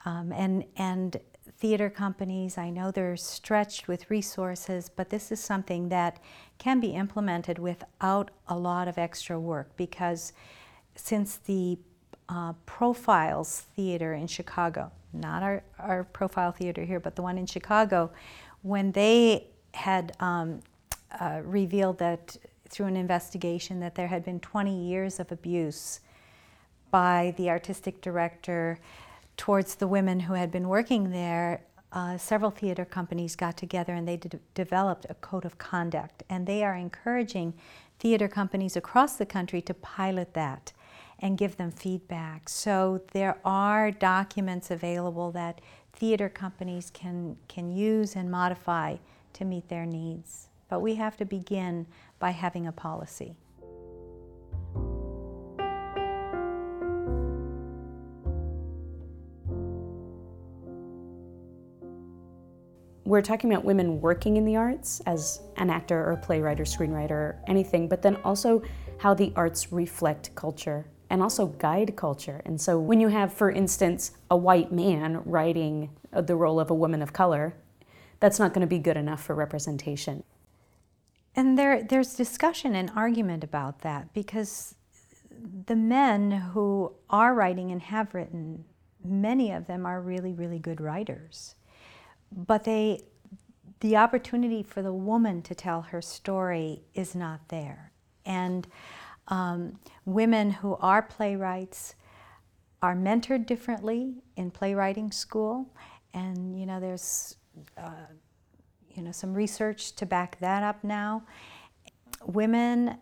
Um, 0.05 0.31
and, 0.33 0.65
and 0.75 1.17
theater 1.57 1.89
companies. 1.89 2.57
I 2.57 2.69
know 2.69 2.91
they're 2.91 3.15
stretched 3.15 3.87
with 3.87 4.09
resources, 4.09 4.89
but 4.93 5.09
this 5.09 5.31
is 5.31 5.39
something 5.39 5.89
that 5.89 6.19
can 6.57 6.79
be 6.79 6.89
implemented 6.89 7.57
without 7.57 8.31
a 8.47 8.57
lot 8.57 8.87
of 8.87 8.97
extra 8.97 9.39
work 9.39 9.75
because 9.77 10.33
since 10.95 11.37
the 11.37 11.77
uh, 12.29 12.53
Profiles 12.65 13.61
Theater 13.75 14.13
in 14.13 14.27
Chicago, 14.27 14.91
not 15.13 15.43
our, 15.43 15.63
our 15.79 16.03
profile 16.03 16.51
theater 16.51 16.83
here, 16.83 16.99
but 16.99 17.15
the 17.15 17.21
one 17.21 17.37
in 17.37 17.45
Chicago, 17.45 18.11
when 18.61 18.91
they 18.91 19.47
had 19.73 20.15
um, 20.19 20.61
uh, 21.19 21.41
revealed 21.43 21.97
that 21.99 22.35
through 22.69 22.87
an 22.87 22.97
investigation 22.97 23.79
that 23.79 23.95
there 23.95 24.07
had 24.07 24.25
been 24.25 24.39
20 24.39 24.85
years 24.87 25.19
of 25.19 25.31
abuse 25.31 25.99
by 26.91 27.33
the 27.37 27.49
artistic 27.49 28.01
director 28.01 28.79
towards 29.37 29.75
the 29.75 29.87
women 29.87 30.21
who 30.21 30.33
had 30.33 30.51
been 30.51 30.67
working 30.67 31.11
there, 31.11 31.63
uh, 31.91 32.17
several 32.17 32.51
theater 32.51 32.85
companies 32.85 33.35
got 33.35 33.55
together 33.55 33.93
and 33.93 34.07
they 34.07 34.17
de- 34.17 34.39
developed 34.55 35.05
a 35.09 35.13
code 35.15 35.45
of 35.45 35.57
conduct. 35.57 36.23
And 36.29 36.47
they 36.47 36.63
are 36.63 36.75
encouraging 36.75 37.53
theater 37.99 38.27
companies 38.27 38.75
across 38.75 39.15
the 39.15 39.25
country 39.25 39.61
to 39.61 39.73
pilot 39.73 40.33
that 40.33 40.73
and 41.19 41.37
give 41.37 41.57
them 41.57 41.71
feedback. 41.71 42.49
So 42.49 43.01
there 43.13 43.37
are 43.45 43.91
documents 43.91 44.71
available 44.71 45.31
that 45.31 45.61
theater 45.93 46.27
companies 46.27 46.91
can, 46.93 47.37
can 47.47 47.71
use 47.71 48.15
and 48.15 48.29
modify 48.29 48.97
to 49.33 49.45
meet 49.45 49.69
their 49.69 49.85
needs. 49.85 50.49
But 50.67 50.81
we 50.81 50.95
have 50.95 51.15
to 51.17 51.25
begin 51.25 51.85
by 52.19 52.31
having 52.31 52.67
a 52.67 52.71
policy. 52.71 53.35
We're 63.13 63.21
talking 63.21 63.53
about 63.53 63.63
women 63.63 64.01
working 64.01 64.37
in 64.37 64.43
the 64.43 64.55
arts 64.55 64.99
as 65.05 65.39
an 65.57 65.69
actor 65.69 66.09
or 66.09 66.17
playwright 66.17 66.59
or 66.59 66.63
screenwriter 66.63 67.11
or 67.11 67.39
anything, 67.45 67.87
but 67.87 68.01
then 68.01 68.15
also 68.23 68.63
how 68.97 69.13
the 69.13 69.31
arts 69.35 69.71
reflect 69.71 70.33
culture 70.33 70.87
and 71.11 71.21
also 71.21 71.45
guide 71.45 71.95
culture. 71.95 72.41
And 72.43 72.59
so 72.59 72.79
when 72.79 72.99
you 72.99 73.09
have, 73.09 73.31
for 73.31 73.51
instance, 73.51 74.13
a 74.31 74.35
white 74.35 74.71
man 74.71 75.21
writing 75.25 75.91
the 76.11 76.35
role 76.35 76.59
of 76.59 76.71
a 76.71 76.73
woman 76.73 77.03
of 77.03 77.13
color, 77.13 77.55
that's 78.19 78.39
not 78.39 78.51
going 78.51 78.61
to 78.61 78.67
be 78.67 78.79
good 78.79 78.97
enough 78.97 79.21
for 79.21 79.35
representation. 79.35 80.23
And 81.35 81.55
there, 81.55 81.83
there's 81.83 82.15
discussion 82.15 82.73
and 82.73 82.89
argument 82.95 83.43
about 83.43 83.81
that 83.81 84.11
because 84.15 84.73
the 85.67 85.75
men 85.75 86.31
who 86.31 86.93
are 87.11 87.35
writing 87.35 87.69
and 87.69 87.83
have 87.83 88.15
written, 88.15 88.65
many 89.05 89.51
of 89.51 89.67
them 89.67 89.85
are 89.85 90.01
really, 90.01 90.33
really 90.33 90.57
good 90.57 90.81
writers 90.81 91.53
but 92.35 92.63
they 92.63 93.01
the 93.79 93.97
opportunity 93.97 94.63
for 94.63 94.81
the 94.81 94.93
woman 94.93 95.41
to 95.41 95.53
tell 95.53 95.81
her 95.81 96.01
story 96.01 96.83
is 96.93 97.13
not 97.13 97.49
there. 97.49 97.91
And 98.25 98.65
um, 99.27 99.77
women 100.05 100.51
who 100.51 100.75
are 100.75 101.01
playwrights 101.01 101.95
are 102.81 102.95
mentored 102.95 103.45
differently 103.45 104.15
in 104.37 104.51
playwriting 104.51 105.11
school. 105.11 105.69
And 106.13 106.57
you 106.57 106.65
know 106.65 106.79
there's 106.79 107.35
uh, 107.77 108.07
you 108.89 109.03
know 109.03 109.11
some 109.11 109.33
research 109.33 109.93
to 109.95 110.05
back 110.05 110.39
that 110.39 110.63
up 110.63 110.83
now. 110.83 111.23
Women 112.25 112.97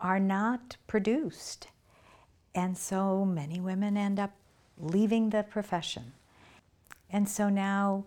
are 0.00 0.20
not 0.20 0.76
produced. 0.86 1.68
And 2.54 2.78
so 2.78 3.24
many 3.24 3.58
women 3.58 3.96
end 3.96 4.20
up 4.20 4.32
leaving 4.78 5.30
the 5.30 5.42
profession. 5.42 6.12
And 7.10 7.28
so 7.28 7.48
now 7.48 8.04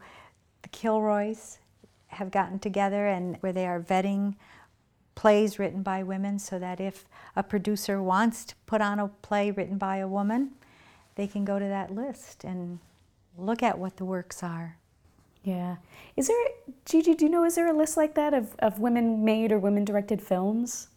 the 0.67 0.77
Kilroys 0.77 1.59
have 2.07 2.29
gotten 2.29 2.59
together 2.59 3.07
and 3.07 3.37
where 3.37 3.53
they 3.53 3.65
are 3.65 3.79
vetting 3.79 4.35
plays 5.15 5.57
written 5.57 5.81
by 5.81 6.03
women 6.03 6.37
so 6.39 6.59
that 6.59 6.79
if 6.79 7.05
a 7.35 7.43
producer 7.43 8.01
wants 8.01 8.43
to 8.45 8.55
put 8.65 8.81
on 8.81 8.99
a 8.99 9.07
play 9.07 9.49
written 9.49 9.77
by 9.77 9.97
a 9.97 10.07
woman, 10.07 10.51
they 11.15 11.25
can 11.25 11.45
go 11.45 11.57
to 11.57 11.65
that 11.65 11.95
list 11.95 12.43
and 12.43 12.79
look 13.37 13.63
at 13.63 13.79
what 13.79 13.95
the 13.97 14.05
works 14.05 14.43
are. 14.43 14.77
Yeah. 15.43 15.77
Is 16.17 16.27
there, 16.27 16.47
Gigi, 16.85 17.15
do 17.15 17.25
you 17.25 17.31
know, 17.31 17.45
is 17.45 17.55
there 17.55 17.67
a 17.67 17.77
list 17.77 17.95
like 17.95 18.15
that 18.15 18.33
of, 18.33 18.53
of 18.59 18.79
women 18.79 19.23
made 19.23 19.53
or 19.53 19.59
women 19.59 19.85
directed 19.85 20.21
films? 20.21 20.89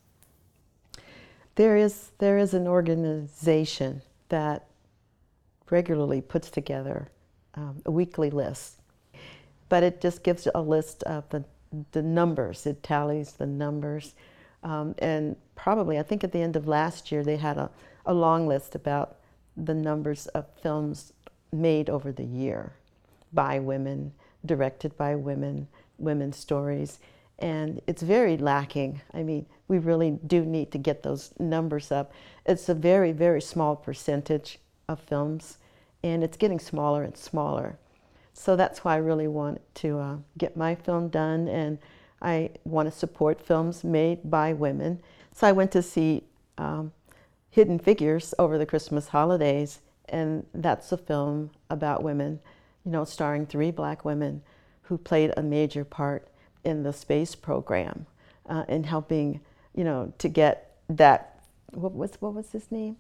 There 1.54 1.76
is, 1.76 2.10
there 2.18 2.38
is 2.38 2.54
an 2.54 2.66
organization 2.66 4.02
that 4.30 4.66
regularly 5.70 6.20
puts 6.20 6.50
together 6.50 7.08
um, 7.54 7.82
a 7.86 7.90
weekly 7.92 8.30
list 8.30 8.79
but 9.70 9.82
it 9.82 10.02
just 10.02 10.22
gives 10.22 10.46
a 10.54 10.60
list 10.60 11.02
of 11.04 11.26
the, 11.30 11.42
the 11.92 12.02
numbers. 12.02 12.66
It 12.66 12.82
tallies 12.82 13.32
the 13.32 13.46
numbers. 13.46 14.14
Um, 14.62 14.94
and 14.98 15.36
probably, 15.54 15.98
I 15.98 16.02
think 16.02 16.22
at 16.22 16.32
the 16.32 16.42
end 16.42 16.56
of 16.56 16.68
last 16.68 17.10
year, 17.10 17.24
they 17.24 17.38
had 17.38 17.56
a, 17.56 17.70
a 18.04 18.12
long 18.12 18.46
list 18.46 18.74
about 18.74 19.16
the 19.56 19.72
numbers 19.72 20.26
of 20.28 20.44
films 20.62 21.14
made 21.52 21.88
over 21.88 22.12
the 22.12 22.24
year 22.24 22.72
by 23.32 23.58
women, 23.58 24.12
directed 24.44 24.96
by 24.98 25.14
women, 25.14 25.68
women's 25.98 26.36
stories. 26.36 26.98
And 27.38 27.80
it's 27.86 28.02
very 28.02 28.36
lacking. 28.36 29.00
I 29.14 29.22
mean, 29.22 29.46
we 29.68 29.78
really 29.78 30.18
do 30.26 30.44
need 30.44 30.72
to 30.72 30.78
get 30.78 31.02
those 31.02 31.32
numbers 31.38 31.92
up. 31.92 32.12
It's 32.44 32.68
a 32.68 32.74
very, 32.74 33.12
very 33.12 33.40
small 33.40 33.76
percentage 33.76 34.58
of 34.88 35.00
films, 35.00 35.58
and 36.02 36.24
it's 36.24 36.36
getting 36.36 36.58
smaller 36.58 37.04
and 37.04 37.16
smaller. 37.16 37.78
So 38.32 38.56
that's 38.56 38.84
why 38.84 38.94
I 38.94 38.98
really 38.98 39.28
want 39.28 39.60
to 39.76 39.98
uh, 39.98 40.16
get 40.38 40.56
my 40.56 40.74
film 40.74 41.08
done, 41.08 41.48
and 41.48 41.78
I 42.22 42.50
want 42.64 42.90
to 42.90 42.96
support 42.96 43.40
films 43.40 43.84
made 43.84 44.30
by 44.30 44.52
women. 44.52 45.00
So 45.34 45.46
I 45.46 45.52
went 45.52 45.72
to 45.72 45.82
see 45.82 46.24
um, 46.58 46.92
Hidden 47.50 47.80
Figures 47.80 48.34
over 48.38 48.58
the 48.58 48.66
Christmas 48.66 49.08
holidays, 49.08 49.80
and 50.08 50.46
that's 50.54 50.92
a 50.92 50.96
film 50.96 51.50
about 51.68 52.02
women, 52.02 52.40
you 52.84 52.92
know, 52.92 53.04
starring 53.04 53.46
three 53.46 53.70
black 53.70 54.04
women 54.04 54.42
who 54.82 54.98
played 54.98 55.32
a 55.36 55.42
major 55.42 55.84
part 55.84 56.28
in 56.64 56.82
the 56.82 56.92
space 56.92 57.34
program 57.34 58.06
uh, 58.48 58.64
in 58.68 58.84
helping, 58.84 59.40
you 59.74 59.84
know, 59.84 60.12
to 60.18 60.28
get 60.28 60.76
that. 60.88 61.42
What 61.72 61.92
was 61.92 62.12
what 62.20 62.34
was 62.34 62.50
his 62.50 62.70
name? 62.70 62.96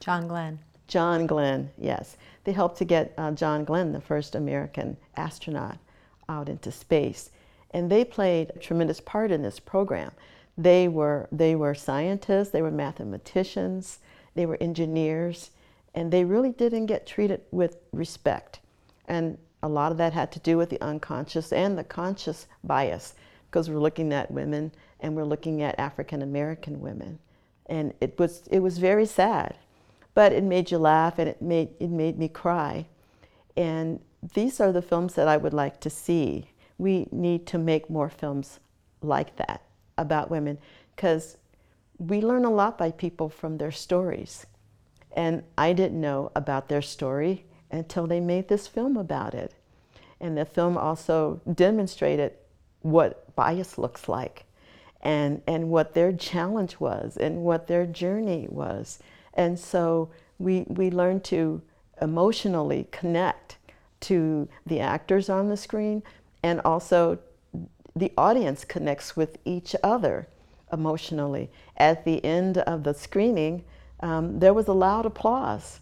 John 0.00 0.28
Glenn. 0.28 0.58
John 0.88 1.26
Glenn, 1.26 1.70
yes. 1.78 2.16
They 2.44 2.52
helped 2.52 2.78
to 2.78 2.84
get 2.84 3.12
uh, 3.18 3.32
John 3.32 3.64
Glenn, 3.64 3.92
the 3.92 4.00
first 4.00 4.34
American 4.34 4.96
astronaut, 5.16 5.78
out 6.28 6.48
into 6.48 6.70
space. 6.70 7.30
And 7.72 7.90
they 7.90 8.04
played 8.04 8.50
a 8.54 8.58
tremendous 8.58 9.00
part 9.00 9.30
in 9.30 9.42
this 9.42 9.58
program. 9.58 10.12
They 10.56 10.88
were, 10.88 11.28
they 11.32 11.54
were 11.54 11.74
scientists, 11.74 12.50
they 12.50 12.62
were 12.62 12.70
mathematicians, 12.70 13.98
they 14.34 14.46
were 14.46 14.56
engineers, 14.60 15.50
and 15.94 16.12
they 16.12 16.24
really 16.24 16.50
didn't 16.50 16.86
get 16.86 17.06
treated 17.06 17.42
with 17.50 17.76
respect. 17.92 18.60
And 19.08 19.38
a 19.62 19.68
lot 19.68 19.92
of 19.92 19.98
that 19.98 20.12
had 20.12 20.30
to 20.32 20.40
do 20.40 20.56
with 20.56 20.70
the 20.70 20.80
unconscious 20.80 21.52
and 21.52 21.76
the 21.76 21.84
conscious 21.84 22.46
bias, 22.62 23.14
because 23.50 23.68
we're 23.68 23.78
looking 23.78 24.12
at 24.12 24.30
women 24.30 24.72
and 25.00 25.14
we're 25.16 25.24
looking 25.24 25.62
at 25.62 25.78
African 25.78 26.22
American 26.22 26.80
women. 26.80 27.18
And 27.66 27.92
it 28.00 28.18
was, 28.18 28.46
it 28.50 28.60
was 28.60 28.78
very 28.78 29.06
sad 29.06 29.56
but 30.16 30.32
it 30.32 30.42
made 30.42 30.70
you 30.70 30.78
laugh 30.78 31.18
and 31.18 31.28
it 31.28 31.42
made, 31.42 31.68
it 31.78 31.90
made 31.90 32.18
me 32.18 32.26
cry. 32.26 32.86
And 33.54 34.00
these 34.32 34.60
are 34.60 34.72
the 34.72 34.80
films 34.80 35.12
that 35.14 35.28
I 35.28 35.36
would 35.36 35.52
like 35.52 35.78
to 35.80 35.90
see. 35.90 36.48
We 36.78 37.06
need 37.12 37.46
to 37.48 37.58
make 37.58 37.90
more 37.90 38.08
films 38.08 38.58
like 39.02 39.36
that 39.36 39.60
about 39.98 40.30
women 40.30 40.56
because 40.94 41.36
we 41.98 42.22
learn 42.22 42.46
a 42.46 42.50
lot 42.50 42.78
by 42.78 42.92
people 42.92 43.28
from 43.28 43.58
their 43.58 43.70
stories. 43.70 44.46
And 45.12 45.42
I 45.58 45.74
didn't 45.74 46.00
know 46.00 46.32
about 46.34 46.70
their 46.70 46.82
story 46.82 47.44
until 47.70 48.06
they 48.06 48.20
made 48.20 48.48
this 48.48 48.66
film 48.66 48.96
about 48.96 49.34
it. 49.34 49.52
And 50.18 50.38
the 50.38 50.46
film 50.46 50.78
also 50.78 51.42
demonstrated 51.52 52.32
what 52.80 53.36
bias 53.36 53.76
looks 53.76 54.08
like 54.08 54.46
and, 55.02 55.42
and 55.46 55.68
what 55.68 55.92
their 55.92 56.10
challenge 56.10 56.80
was 56.80 57.18
and 57.18 57.42
what 57.42 57.66
their 57.66 57.84
journey 57.84 58.46
was. 58.48 58.98
And 59.36 59.58
so 59.58 60.10
we, 60.38 60.64
we 60.68 60.90
learn 60.90 61.20
to 61.20 61.62
emotionally 62.02 62.88
connect 62.90 63.58
to 64.00 64.48
the 64.66 64.80
actors 64.80 65.30
on 65.30 65.48
the 65.48 65.56
screen 65.56 66.02
and 66.42 66.60
also 66.64 67.18
the 67.94 68.12
audience 68.18 68.64
connects 68.64 69.16
with 69.16 69.38
each 69.44 69.74
other 69.82 70.28
emotionally. 70.72 71.50
At 71.76 72.04
the 72.04 72.22
end 72.24 72.58
of 72.58 72.82
the 72.82 72.92
screening, 72.92 73.64
um, 74.00 74.38
there 74.38 74.52
was 74.52 74.68
a 74.68 74.72
loud 74.72 75.06
applause 75.06 75.80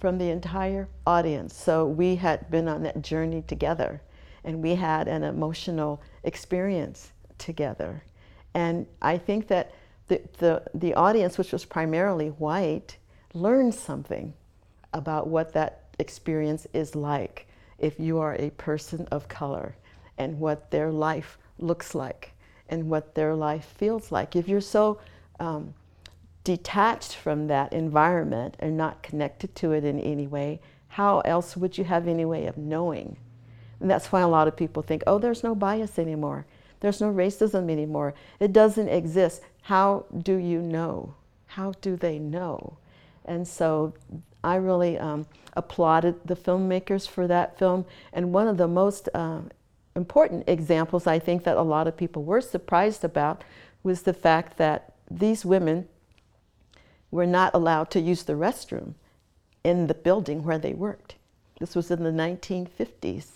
from 0.00 0.18
the 0.18 0.30
entire 0.30 0.88
audience. 1.06 1.54
So 1.54 1.86
we 1.86 2.16
had 2.16 2.50
been 2.50 2.68
on 2.68 2.82
that 2.82 3.02
journey 3.02 3.42
together 3.46 4.02
and 4.42 4.62
we 4.62 4.74
had 4.74 5.08
an 5.08 5.22
emotional 5.22 6.02
experience 6.24 7.12
together. 7.38 8.02
And 8.52 8.86
I 9.00 9.16
think 9.18 9.48
that 9.48 9.72
the, 10.08 10.20
the, 10.38 10.62
the 10.74 10.94
audience, 10.94 11.38
which 11.38 11.52
was 11.52 11.64
primarily 11.64 12.28
white, 12.28 12.98
learned 13.32 13.74
something 13.74 14.34
about 14.92 15.28
what 15.28 15.52
that 15.54 15.84
experience 15.98 16.66
is 16.72 16.94
like. 16.94 17.46
if 17.78 17.98
you 17.98 18.18
are 18.18 18.36
a 18.36 18.50
person 18.50 19.06
of 19.10 19.28
color 19.28 19.74
and 20.16 20.38
what 20.38 20.70
their 20.70 20.90
life 20.90 21.38
looks 21.58 21.94
like 21.94 22.32
and 22.68 22.88
what 22.88 23.14
their 23.14 23.34
life 23.34 23.64
feels 23.76 24.10
like. 24.12 24.36
If 24.36 24.48
you're 24.48 24.60
so 24.60 25.00
um, 25.40 25.74
detached 26.44 27.14
from 27.16 27.48
that 27.48 27.72
environment 27.72 28.56
and 28.60 28.76
not 28.76 29.02
connected 29.02 29.54
to 29.56 29.72
it 29.72 29.84
in 29.84 29.98
any 30.00 30.26
way, 30.26 30.60
how 30.88 31.20
else 31.20 31.56
would 31.56 31.76
you 31.76 31.84
have 31.84 32.06
any 32.06 32.24
way 32.24 32.46
of 32.46 32.56
knowing? 32.56 33.16
And 33.80 33.90
that's 33.90 34.12
why 34.12 34.20
a 34.20 34.28
lot 34.28 34.48
of 34.48 34.56
people 34.56 34.82
think, 34.82 35.02
oh, 35.06 35.18
there's 35.18 35.42
no 35.42 35.54
bias 35.54 35.98
anymore. 35.98 36.46
There's 36.84 37.00
no 37.00 37.10
racism 37.10 37.70
anymore. 37.70 38.12
It 38.38 38.52
doesn't 38.52 38.90
exist. 38.90 39.40
How 39.62 40.04
do 40.22 40.34
you 40.34 40.60
know? 40.60 41.14
How 41.46 41.72
do 41.80 41.96
they 41.96 42.18
know? 42.18 42.76
And 43.24 43.48
so 43.48 43.94
I 44.44 44.56
really 44.56 44.98
um, 44.98 45.24
applauded 45.54 46.16
the 46.26 46.36
filmmakers 46.36 47.08
for 47.08 47.26
that 47.26 47.58
film. 47.58 47.86
And 48.12 48.34
one 48.34 48.46
of 48.46 48.58
the 48.58 48.68
most 48.68 49.08
uh, 49.14 49.40
important 49.96 50.44
examples 50.46 51.06
I 51.06 51.18
think 51.18 51.44
that 51.44 51.56
a 51.56 51.62
lot 51.62 51.88
of 51.88 51.96
people 51.96 52.22
were 52.22 52.42
surprised 52.42 53.02
about 53.02 53.44
was 53.82 54.02
the 54.02 54.12
fact 54.12 54.58
that 54.58 54.92
these 55.10 55.42
women 55.42 55.88
were 57.10 57.24
not 57.24 57.54
allowed 57.54 57.90
to 57.92 58.00
use 58.00 58.24
the 58.24 58.34
restroom 58.34 58.92
in 59.64 59.86
the 59.86 59.94
building 59.94 60.42
where 60.42 60.58
they 60.58 60.74
worked. 60.74 61.14
This 61.60 61.74
was 61.74 61.90
in 61.90 62.02
the 62.02 62.10
1950s. 62.10 63.28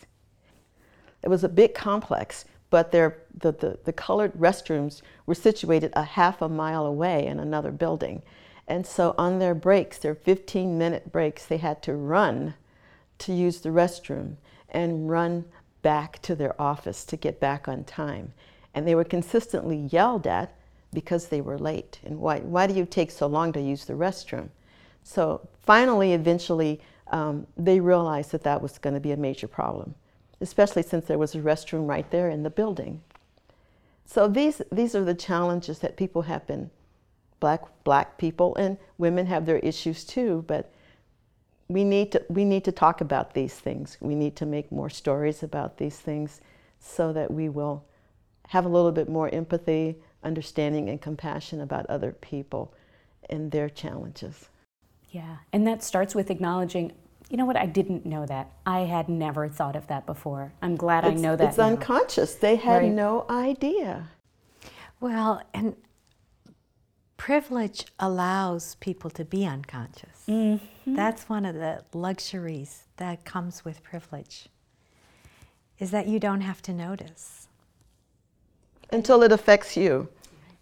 It 1.22 1.28
was 1.28 1.42
a 1.42 1.48
big 1.48 1.72
complex, 1.72 2.44
but 2.70 2.92
the, 2.92 3.14
the, 3.34 3.78
the 3.84 3.92
colored 3.92 4.32
restrooms 4.34 5.02
were 5.26 5.34
situated 5.34 5.92
a 5.94 6.02
half 6.02 6.42
a 6.42 6.48
mile 6.48 6.84
away 6.84 7.26
in 7.26 7.38
another 7.38 7.70
building. 7.70 8.22
And 8.66 8.86
so 8.86 9.14
on 9.16 9.38
their 9.38 9.54
breaks, 9.54 9.98
their 9.98 10.14
15 10.14 10.76
minute 10.76 11.10
breaks, 11.10 11.46
they 11.46 11.56
had 11.56 11.82
to 11.84 11.94
run 11.94 12.54
to 13.18 13.32
use 13.32 13.60
the 13.60 13.70
restroom 13.70 14.36
and 14.68 15.08
run 15.08 15.44
back 15.82 16.20
to 16.22 16.34
their 16.34 16.60
office 16.60 17.04
to 17.06 17.16
get 17.16 17.40
back 17.40 17.68
on 17.68 17.84
time. 17.84 18.32
And 18.74 18.86
they 18.86 18.94
were 18.94 19.04
consistently 19.04 19.88
yelled 19.90 20.26
at 20.26 20.54
because 20.92 21.28
they 21.28 21.40
were 21.40 21.58
late. 21.58 21.98
And 22.04 22.20
why, 22.20 22.40
why 22.40 22.66
do 22.66 22.74
you 22.74 22.84
take 22.84 23.10
so 23.10 23.26
long 23.26 23.52
to 23.52 23.60
use 23.60 23.84
the 23.84 23.94
restroom? 23.94 24.48
So 25.02 25.46
finally, 25.62 26.12
eventually, 26.12 26.80
um, 27.10 27.46
they 27.56 27.80
realized 27.80 28.32
that 28.32 28.42
that 28.44 28.60
was 28.60 28.78
going 28.78 28.94
to 28.94 29.00
be 29.00 29.12
a 29.12 29.16
major 29.16 29.48
problem, 29.48 29.94
especially 30.40 30.82
since 30.82 31.06
there 31.06 31.18
was 31.18 31.34
a 31.34 31.38
restroom 31.38 31.88
right 31.88 32.10
there 32.10 32.30
in 32.30 32.42
the 32.42 32.50
building. 32.50 33.02
So 34.04 34.28
these, 34.28 34.62
these 34.72 34.94
are 34.94 35.04
the 35.04 35.14
challenges 35.14 35.80
that 35.80 35.96
people 35.96 36.22
have 36.22 36.46
been 36.46 36.70
black 37.40 37.62
black 37.84 38.18
people 38.18 38.54
and 38.56 38.76
women 38.96 39.26
have 39.26 39.46
their 39.46 39.58
issues 39.58 40.04
too 40.04 40.44
but 40.46 40.72
we 41.68 41.84
need 41.84 42.12
to 42.12 42.24
we 42.28 42.44
need 42.44 42.64
to 42.64 42.72
talk 42.72 43.00
about 43.00 43.34
these 43.34 43.54
things 43.54 43.96
we 44.00 44.14
need 44.14 44.34
to 44.36 44.46
make 44.46 44.72
more 44.72 44.90
stories 44.90 45.42
about 45.42 45.78
these 45.78 45.98
things 45.98 46.40
so 46.80 47.12
that 47.12 47.30
we 47.30 47.48
will 47.48 47.84
have 48.48 48.64
a 48.64 48.68
little 48.68 48.92
bit 48.92 49.08
more 49.08 49.28
empathy 49.32 49.96
understanding 50.24 50.88
and 50.88 51.00
compassion 51.00 51.60
about 51.60 51.86
other 51.86 52.12
people 52.12 52.74
and 53.30 53.50
their 53.50 53.68
challenges 53.68 54.48
yeah 55.10 55.36
and 55.52 55.66
that 55.66 55.82
starts 55.82 56.14
with 56.14 56.30
acknowledging 56.30 56.92
you 57.28 57.36
know 57.36 57.44
what 57.44 57.56
i 57.56 57.66
didn't 57.66 58.06
know 58.06 58.26
that 58.26 58.50
i 58.66 58.80
had 58.80 59.08
never 59.08 59.48
thought 59.48 59.76
of 59.76 59.86
that 59.86 60.06
before 60.06 60.52
i'm 60.62 60.76
glad 60.76 61.04
it's, 61.04 61.18
i 61.18 61.22
know 61.22 61.36
that 61.36 61.48
it's 61.48 61.58
now. 61.58 61.66
unconscious 61.66 62.34
they 62.34 62.56
had 62.56 62.82
right. 62.82 62.92
no 62.92 63.26
idea 63.28 64.08
well 65.00 65.42
and 65.52 65.76
privilege 67.18 67.84
allows 67.98 68.76
people 68.76 69.10
to 69.10 69.22
be 69.22 69.44
unconscious. 69.44 70.24
Mm-hmm. 70.26 70.94
That's 70.94 71.28
one 71.28 71.44
of 71.44 71.54
the 71.54 71.84
luxuries 71.92 72.84
that 72.96 73.26
comes 73.26 73.66
with 73.66 73.82
privilege. 73.82 74.48
Is 75.78 75.90
that 75.90 76.08
you 76.08 76.18
don't 76.18 76.40
have 76.40 76.62
to 76.62 76.72
notice 76.72 77.48
until 78.90 79.22
it 79.22 79.30
affects 79.30 79.76
you, 79.76 80.08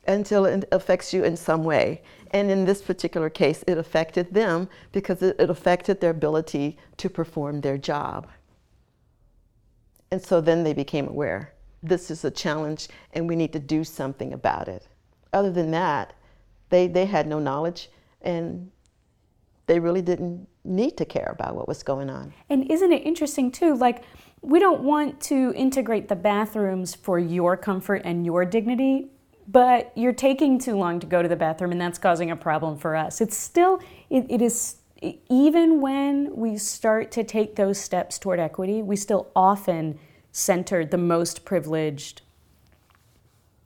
until 0.08 0.44
it 0.44 0.68
affects 0.72 1.14
you 1.14 1.22
in 1.22 1.36
some 1.36 1.62
way. 1.62 2.02
And 2.32 2.50
in 2.50 2.64
this 2.64 2.82
particular 2.82 3.30
case, 3.30 3.64
it 3.66 3.78
affected 3.78 4.34
them 4.34 4.68
because 4.92 5.22
it, 5.22 5.36
it 5.38 5.50
affected 5.50 6.00
their 6.00 6.10
ability 6.10 6.76
to 6.96 7.08
perform 7.08 7.60
their 7.60 7.78
job. 7.78 8.28
And 10.10 10.22
so 10.22 10.40
then 10.40 10.64
they 10.64 10.72
became 10.72 11.08
aware 11.08 11.52
this 11.82 12.10
is 12.10 12.24
a 12.24 12.30
challenge 12.30 12.88
and 13.12 13.28
we 13.28 13.36
need 13.36 13.52
to 13.52 13.58
do 13.58 13.84
something 13.84 14.32
about 14.32 14.68
it. 14.68 14.88
Other 15.32 15.50
than 15.50 15.70
that, 15.72 16.14
they, 16.70 16.86
they 16.88 17.06
had 17.06 17.26
no 17.26 17.38
knowledge 17.38 17.90
and 18.22 18.70
they 19.66 19.78
really 19.78 20.02
didn't 20.02 20.48
need 20.64 20.96
to 20.96 21.04
care 21.04 21.30
about 21.32 21.54
what 21.54 21.68
was 21.68 21.82
going 21.82 22.08
on. 22.08 22.32
And 22.48 22.70
isn't 22.70 22.92
it 22.92 23.04
interesting 23.04 23.50
too? 23.50 23.74
Like, 23.76 24.02
we 24.42 24.60
don't 24.60 24.82
want 24.82 25.20
to 25.22 25.52
integrate 25.56 26.08
the 26.08 26.16
bathrooms 26.16 26.94
for 26.94 27.18
your 27.18 27.56
comfort 27.56 28.02
and 28.04 28.24
your 28.24 28.44
dignity, 28.44 29.08
but 29.48 29.92
you're 29.94 30.12
taking 30.12 30.58
too 30.58 30.76
long 30.76 31.00
to 31.00 31.06
go 31.06 31.22
to 31.22 31.28
the 31.28 31.36
bathroom 31.36 31.72
and 31.72 31.80
that's 31.80 31.98
causing 31.98 32.30
a 32.30 32.36
problem 32.36 32.76
for 32.76 32.96
us. 32.96 33.20
It's 33.20 33.36
still, 33.36 33.80
it, 34.10 34.26
it 34.28 34.42
is, 34.42 34.76
even 35.28 35.80
when 35.80 36.34
we 36.34 36.56
start 36.58 37.10
to 37.12 37.24
take 37.24 37.56
those 37.56 37.78
steps 37.78 38.18
toward 38.18 38.40
equity, 38.40 38.82
we 38.82 38.96
still 38.96 39.30
often 39.36 39.98
center 40.32 40.84
the 40.84 40.98
most 40.98 41.44
privileged 41.44 42.22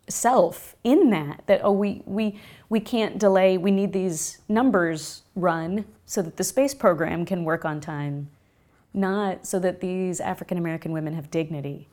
self 0.08 0.74
in 0.84 1.10
that 1.10 1.42
that 1.46 1.60
oh 1.62 1.72
we 1.72 2.02
we 2.04 2.38
we 2.68 2.80
can't 2.80 3.18
delay 3.18 3.56
we 3.56 3.70
need 3.70 3.92
these 3.92 4.38
numbers 4.48 5.22
run 5.36 5.84
so 6.04 6.20
that 6.20 6.36
the 6.36 6.44
space 6.44 6.74
program 6.74 7.24
can 7.24 7.44
work 7.44 7.64
on 7.64 7.80
time 7.80 8.28
not 8.92 9.46
so 9.46 9.58
that 9.58 9.80
these 9.80 10.20
african 10.20 10.58
american 10.58 10.92
women 10.92 11.14
have 11.14 11.30
dignity 11.30 11.88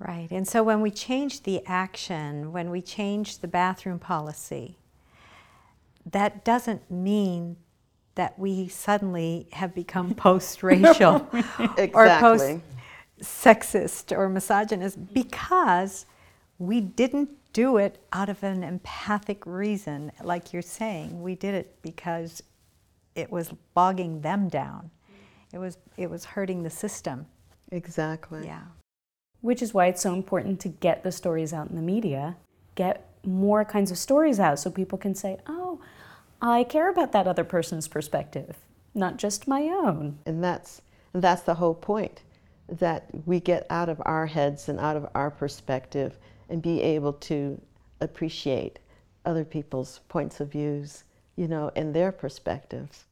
right 0.00 0.28
and 0.30 0.48
so 0.48 0.62
when 0.62 0.80
we 0.80 0.90
change 0.90 1.42
the 1.42 1.64
action 1.66 2.52
when 2.52 2.70
we 2.70 2.82
change 2.82 3.38
the 3.38 3.48
bathroom 3.48 3.98
policy 3.98 4.76
that 6.10 6.44
doesn't 6.44 6.90
mean 6.90 7.56
that 8.16 8.38
we 8.38 8.68
suddenly 8.68 9.46
have 9.52 9.74
become 9.74 10.14
post-racial 10.26 11.28
exactly. 11.32 11.90
or 11.94 12.08
post-sexist 12.18 14.16
or 14.16 14.28
misogynist 14.28 15.12
because 15.14 16.06
we 16.58 16.80
didn't 16.80 17.30
do 17.52 17.76
it 17.78 17.98
out 18.12 18.28
of 18.28 18.42
an 18.42 18.62
empathic 18.62 19.44
reason, 19.46 20.12
like 20.22 20.52
you're 20.52 20.62
saying. 20.62 21.22
We 21.22 21.34
did 21.34 21.54
it 21.54 21.76
because 21.82 22.42
it 23.14 23.30
was 23.30 23.52
bogging 23.74 24.20
them 24.20 24.48
down. 24.48 24.90
It 25.52 25.58
was 25.58 25.78
it 25.96 26.08
was 26.08 26.24
hurting 26.24 26.62
the 26.62 26.70
system. 26.70 27.26
Exactly. 27.72 28.44
Yeah. 28.44 28.62
Which 29.40 29.62
is 29.62 29.72
why 29.72 29.86
it's 29.86 30.02
so 30.02 30.14
important 30.14 30.60
to 30.60 30.68
get 30.68 31.02
the 31.02 31.12
stories 31.12 31.52
out 31.52 31.70
in 31.70 31.76
the 31.76 31.82
media, 31.82 32.36
get 32.74 33.08
more 33.24 33.64
kinds 33.64 33.90
of 33.90 33.98
stories 33.98 34.40
out 34.40 34.58
so 34.58 34.70
people 34.70 34.98
can 34.98 35.14
say, 35.14 35.38
"Oh, 35.46 35.80
I 36.42 36.64
care 36.64 36.90
about 36.90 37.12
that 37.12 37.26
other 37.26 37.44
person's 37.44 37.88
perspective, 37.88 38.56
not 38.94 39.16
just 39.16 39.48
my 39.48 39.62
own." 39.62 40.18
And 40.26 40.42
that's 40.42 40.82
that's 41.12 41.42
the 41.42 41.54
whole 41.54 41.74
point 41.74 42.22
that 42.68 43.06
we 43.26 43.40
get 43.40 43.66
out 43.68 43.88
of 43.88 44.00
our 44.06 44.26
heads 44.26 44.68
and 44.68 44.78
out 44.78 44.96
of 44.96 45.08
our 45.14 45.30
perspective 45.30 46.18
and 46.48 46.62
be 46.62 46.80
able 46.82 47.12
to 47.14 47.60
appreciate 48.00 48.78
other 49.24 49.44
people's 49.44 50.00
points 50.08 50.40
of 50.40 50.52
views, 50.52 51.04
you 51.36 51.48
know, 51.48 51.70
and 51.74 51.94
their 51.94 52.12
perspectives. 52.12 53.06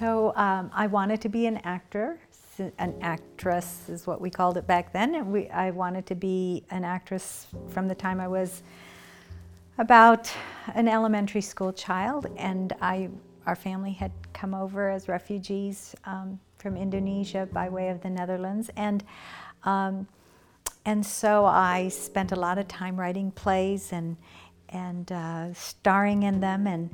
So 0.00 0.32
um, 0.34 0.70
I 0.72 0.86
wanted 0.86 1.20
to 1.20 1.28
be 1.28 1.44
an 1.44 1.58
actor. 1.58 2.18
An 2.78 2.94
actress 3.02 3.86
is 3.90 4.06
what 4.06 4.18
we 4.18 4.30
called 4.30 4.56
it 4.56 4.66
back 4.66 4.94
then. 4.94 5.14
And 5.14 5.30
we, 5.30 5.50
I 5.50 5.72
wanted 5.72 6.06
to 6.06 6.14
be 6.14 6.64
an 6.70 6.84
actress 6.84 7.48
from 7.68 7.86
the 7.86 7.94
time 7.94 8.18
I 8.18 8.26
was 8.26 8.62
about 9.76 10.32
an 10.74 10.88
elementary 10.88 11.42
school 11.42 11.70
child, 11.70 12.28
and 12.38 12.72
I 12.80 13.10
our 13.44 13.54
family 13.54 13.92
had 13.92 14.10
come 14.32 14.54
over 14.54 14.88
as 14.88 15.06
refugees 15.06 15.94
um, 16.06 16.40
from 16.56 16.78
Indonesia 16.78 17.46
by 17.52 17.68
way 17.68 17.90
of 17.90 18.00
the 18.00 18.08
Netherlands, 18.08 18.70
and 18.76 19.04
um, 19.64 20.06
and 20.86 21.04
so 21.04 21.44
I 21.44 21.88
spent 21.88 22.32
a 22.32 22.36
lot 22.36 22.56
of 22.56 22.66
time 22.68 22.98
writing 22.98 23.30
plays 23.32 23.92
and 23.92 24.16
and 24.70 25.12
uh, 25.12 25.52
starring 25.52 26.22
in 26.22 26.40
them, 26.40 26.66
and 26.66 26.88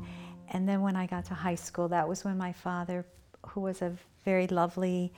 and 0.53 0.69
then 0.69 0.83
when 0.83 0.97
I 0.97 1.07
got 1.07 1.25
to 1.27 1.35
high 1.35 1.55
school, 1.55 1.89
that 1.89 2.09
was 2.09 2.25
when 2.25 2.37
my 2.39 2.53
father, 2.53 3.05
who 3.49 3.61
was 3.61 3.83
a 3.83 3.93
very 4.25 4.47
lovely, 4.47 5.13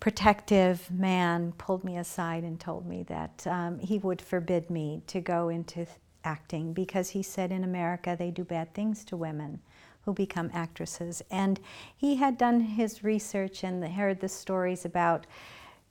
protective 0.00 0.90
man, 0.90 1.52
pulled 1.58 1.84
me 1.84 1.96
aside 1.96 2.44
and 2.44 2.58
told 2.58 2.86
me 2.86 3.02
that 3.04 3.46
um, 3.46 3.78
he 3.78 3.98
would 3.98 4.22
forbid 4.22 4.70
me 4.70 5.02
to 5.08 5.20
go 5.20 5.48
into 5.48 5.86
acting 6.24 6.72
because 6.72 7.10
he 7.10 7.22
said 7.22 7.50
in 7.50 7.64
America 7.64 8.16
they 8.18 8.30
do 8.30 8.44
bad 8.44 8.72
things 8.74 9.04
to 9.04 9.16
women 9.16 9.60
who 10.02 10.12
become 10.14 10.50
actresses. 10.54 11.22
And 11.30 11.60
he 11.96 12.16
had 12.16 12.38
done 12.38 12.60
his 12.60 13.04
research 13.04 13.64
and 13.64 13.84
heard 13.84 14.20
the 14.20 14.28
stories 14.28 14.84
about 14.84 15.26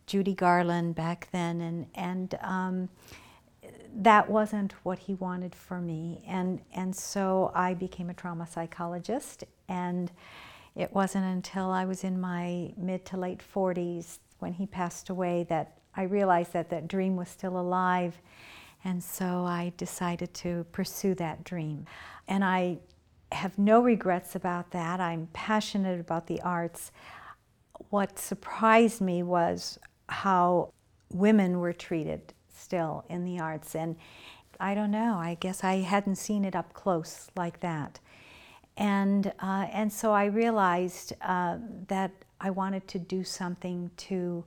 Judy 0.07 0.33
Garland 0.33 0.95
back 0.95 1.27
then, 1.31 1.61
and 1.61 1.85
and 1.93 2.35
um, 2.41 2.89
that 3.95 4.29
wasn't 4.29 4.73
what 4.83 4.99
he 4.99 5.13
wanted 5.15 5.55
for 5.55 5.79
me. 5.79 6.23
And, 6.27 6.61
and 6.73 6.95
so 6.95 7.51
I 7.53 7.73
became 7.73 8.09
a 8.09 8.13
trauma 8.13 8.47
psychologist. 8.47 9.43
And 9.67 10.11
it 10.75 10.93
wasn't 10.93 11.25
until 11.25 11.71
I 11.71 11.85
was 11.85 12.03
in 12.03 12.19
my 12.19 12.73
mid 12.77 13.05
to 13.05 13.17
late 13.17 13.41
40s 13.41 14.19
when 14.39 14.53
he 14.53 14.65
passed 14.65 15.09
away 15.09 15.45
that 15.49 15.79
I 15.95 16.03
realized 16.03 16.53
that 16.53 16.69
that 16.69 16.87
dream 16.87 17.15
was 17.15 17.29
still 17.29 17.59
alive. 17.59 18.19
And 18.83 19.03
so 19.03 19.43
I 19.45 19.73
decided 19.77 20.33
to 20.35 20.65
pursue 20.71 21.15
that 21.15 21.43
dream. 21.43 21.85
And 22.27 22.43
I 22.43 22.77
have 23.31 23.57
no 23.57 23.81
regrets 23.81 24.35
about 24.35 24.71
that. 24.71 24.99
I'm 24.99 25.27
passionate 25.33 25.99
about 25.99 26.27
the 26.27 26.39
arts. 26.41 26.91
What 27.89 28.19
surprised 28.19 29.01
me 29.01 29.23
was 29.23 29.79
how 30.07 30.71
women 31.11 31.59
were 31.59 31.73
treated 31.73 32.33
still 32.67 33.05
in 33.07 33.23
the 33.23 33.39
arts. 33.39 33.75
And 33.75 33.95
I 34.59 34.75
don't 34.75 34.91
know, 34.91 35.15
I 35.15 35.37
guess 35.39 35.63
I 35.63 35.75
hadn't 35.75 36.17
seen 36.17 36.43
it 36.43 36.53
up 36.53 36.73
close 36.73 37.29
like 37.37 37.61
that. 37.61 38.01
And, 38.75 39.31
uh, 39.39 39.67
and 39.71 39.91
so 39.91 40.11
I 40.11 40.25
realized 40.25 41.13
uh, 41.21 41.59
that 41.87 42.11
I 42.41 42.49
wanted 42.49 42.85
to 42.89 42.99
do 42.99 43.23
something 43.23 43.89
to 44.09 44.43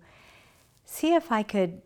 see 0.84 1.14
if 1.14 1.32
I 1.32 1.42
could 1.42 1.80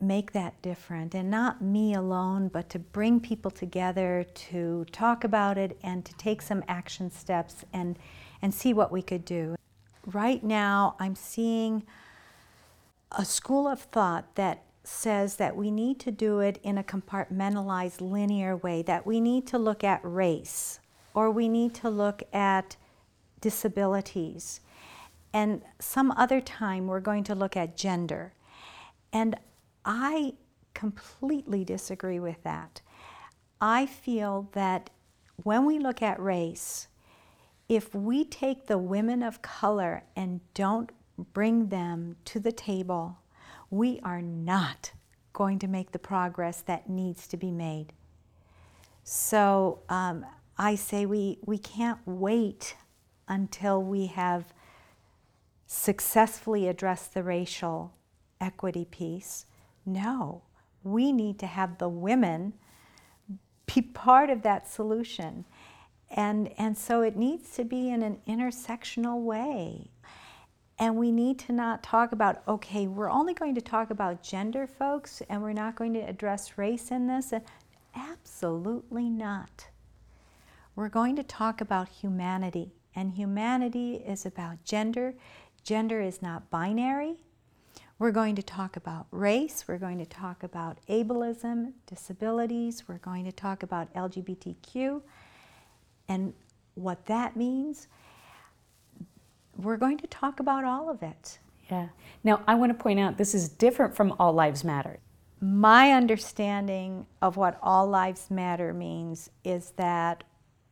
make 0.00 0.32
that 0.32 0.60
different 0.62 1.14
and 1.14 1.30
not 1.30 1.60
me 1.60 1.92
alone, 1.94 2.48
but 2.48 2.70
to 2.70 2.78
bring 2.78 3.20
people 3.20 3.50
together 3.50 4.24
to 4.34 4.86
talk 4.90 5.22
about 5.22 5.58
it 5.58 5.78
and 5.84 6.04
to 6.06 6.14
take 6.14 6.40
some 6.40 6.64
action 6.66 7.10
steps 7.10 7.64
and, 7.74 7.98
and 8.40 8.54
see 8.54 8.72
what 8.72 8.90
we 8.90 9.02
could 9.02 9.24
do. 9.26 9.54
Right 10.06 10.42
now, 10.42 10.96
I'm 10.98 11.14
seeing 11.14 11.84
a 13.12 13.24
school 13.24 13.68
of 13.68 13.82
thought 13.82 14.34
that 14.36 14.64
says 14.84 15.36
that 15.36 15.56
we 15.56 15.70
need 15.70 16.00
to 16.00 16.10
do 16.10 16.40
it 16.40 16.58
in 16.62 16.76
a 16.76 16.82
compartmentalized, 16.82 18.00
linear 18.00 18.56
way, 18.56 18.82
that 18.82 19.06
we 19.06 19.20
need 19.20 19.46
to 19.48 19.58
look 19.58 19.84
at 19.84 20.00
race 20.02 20.80
or 21.14 21.30
we 21.30 21.48
need 21.48 21.74
to 21.74 21.90
look 21.90 22.22
at 22.32 22.76
disabilities. 23.40 24.60
And 25.32 25.62
some 25.78 26.10
other 26.12 26.40
time, 26.40 26.86
we're 26.86 27.00
going 27.00 27.24
to 27.24 27.34
look 27.34 27.56
at 27.56 27.76
gender. 27.76 28.34
And 29.12 29.36
I 29.84 30.34
completely 30.74 31.64
disagree 31.64 32.18
with 32.18 32.42
that. 32.44 32.80
I 33.60 33.86
feel 33.86 34.48
that 34.52 34.90
when 35.36 35.64
we 35.64 35.78
look 35.78 36.02
at 36.02 36.20
race, 36.20 36.88
if 37.68 37.94
we 37.94 38.24
take 38.24 38.66
the 38.66 38.78
women 38.78 39.22
of 39.22 39.42
color 39.42 40.04
and 40.16 40.40
don't 40.54 40.90
bring 41.32 41.68
them 41.68 42.16
to 42.26 42.40
the 42.40 42.52
table, 42.52 43.18
we 43.72 43.98
are 44.04 44.20
not 44.20 44.92
going 45.32 45.58
to 45.58 45.66
make 45.66 45.92
the 45.92 45.98
progress 45.98 46.60
that 46.60 46.90
needs 46.90 47.26
to 47.26 47.38
be 47.38 47.50
made. 47.50 47.86
So 49.02 49.80
um, 49.88 50.26
I 50.58 50.74
say 50.74 51.06
we, 51.06 51.38
we 51.46 51.56
can't 51.56 51.98
wait 52.04 52.76
until 53.26 53.82
we 53.82 54.08
have 54.08 54.52
successfully 55.66 56.68
addressed 56.68 57.14
the 57.14 57.22
racial 57.22 57.94
equity 58.42 58.84
piece. 58.84 59.46
No, 59.86 60.42
we 60.84 61.10
need 61.10 61.38
to 61.38 61.46
have 61.46 61.78
the 61.78 61.88
women 61.88 62.52
be 63.64 63.80
part 63.80 64.28
of 64.28 64.42
that 64.42 64.68
solution. 64.68 65.46
And, 66.10 66.52
and 66.58 66.76
so 66.76 67.00
it 67.00 67.16
needs 67.16 67.54
to 67.54 67.64
be 67.64 67.88
in 67.88 68.02
an 68.02 68.18
intersectional 68.28 69.22
way. 69.22 69.92
And 70.82 70.96
we 70.96 71.12
need 71.12 71.38
to 71.38 71.52
not 71.52 71.84
talk 71.84 72.10
about, 72.10 72.42
okay, 72.48 72.88
we're 72.88 73.08
only 73.08 73.34
going 73.34 73.54
to 73.54 73.60
talk 73.60 73.90
about 73.90 74.20
gender, 74.20 74.66
folks, 74.66 75.22
and 75.28 75.40
we're 75.40 75.52
not 75.52 75.76
going 75.76 75.92
to 75.92 76.00
address 76.00 76.58
race 76.58 76.90
in 76.90 77.06
this. 77.06 77.32
Absolutely 77.94 79.08
not. 79.08 79.68
We're 80.74 80.88
going 80.88 81.14
to 81.14 81.22
talk 81.22 81.60
about 81.60 81.88
humanity, 81.88 82.72
and 82.96 83.12
humanity 83.12 84.02
is 84.04 84.26
about 84.26 84.64
gender. 84.64 85.14
Gender 85.62 86.00
is 86.00 86.20
not 86.20 86.50
binary. 86.50 87.20
We're 88.00 88.10
going 88.10 88.34
to 88.34 88.42
talk 88.42 88.76
about 88.76 89.06
race, 89.12 89.66
we're 89.68 89.78
going 89.78 89.98
to 89.98 90.04
talk 90.04 90.42
about 90.42 90.78
ableism, 90.88 91.74
disabilities, 91.86 92.88
we're 92.88 92.98
going 92.98 93.24
to 93.26 93.30
talk 93.30 93.62
about 93.62 93.94
LGBTQ 93.94 95.00
and 96.08 96.34
what 96.74 97.06
that 97.06 97.36
means. 97.36 97.86
We're 99.56 99.76
going 99.76 99.98
to 99.98 100.06
talk 100.06 100.40
about 100.40 100.64
all 100.64 100.90
of 100.90 101.02
it. 101.02 101.38
Yeah. 101.70 101.88
Now, 102.24 102.42
I 102.46 102.54
want 102.54 102.76
to 102.76 102.82
point 102.82 103.00
out 103.00 103.18
this 103.18 103.34
is 103.34 103.48
different 103.48 103.94
from 103.94 104.14
All 104.18 104.32
Lives 104.32 104.64
Matter. 104.64 104.98
My 105.40 105.92
understanding 105.92 107.06
of 107.20 107.36
what 107.36 107.58
All 107.62 107.86
Lives 107.86 108.30
Matter 108.30 108.72
means 108.72 109.30
is 109.44 109.72
that 109.76 110.24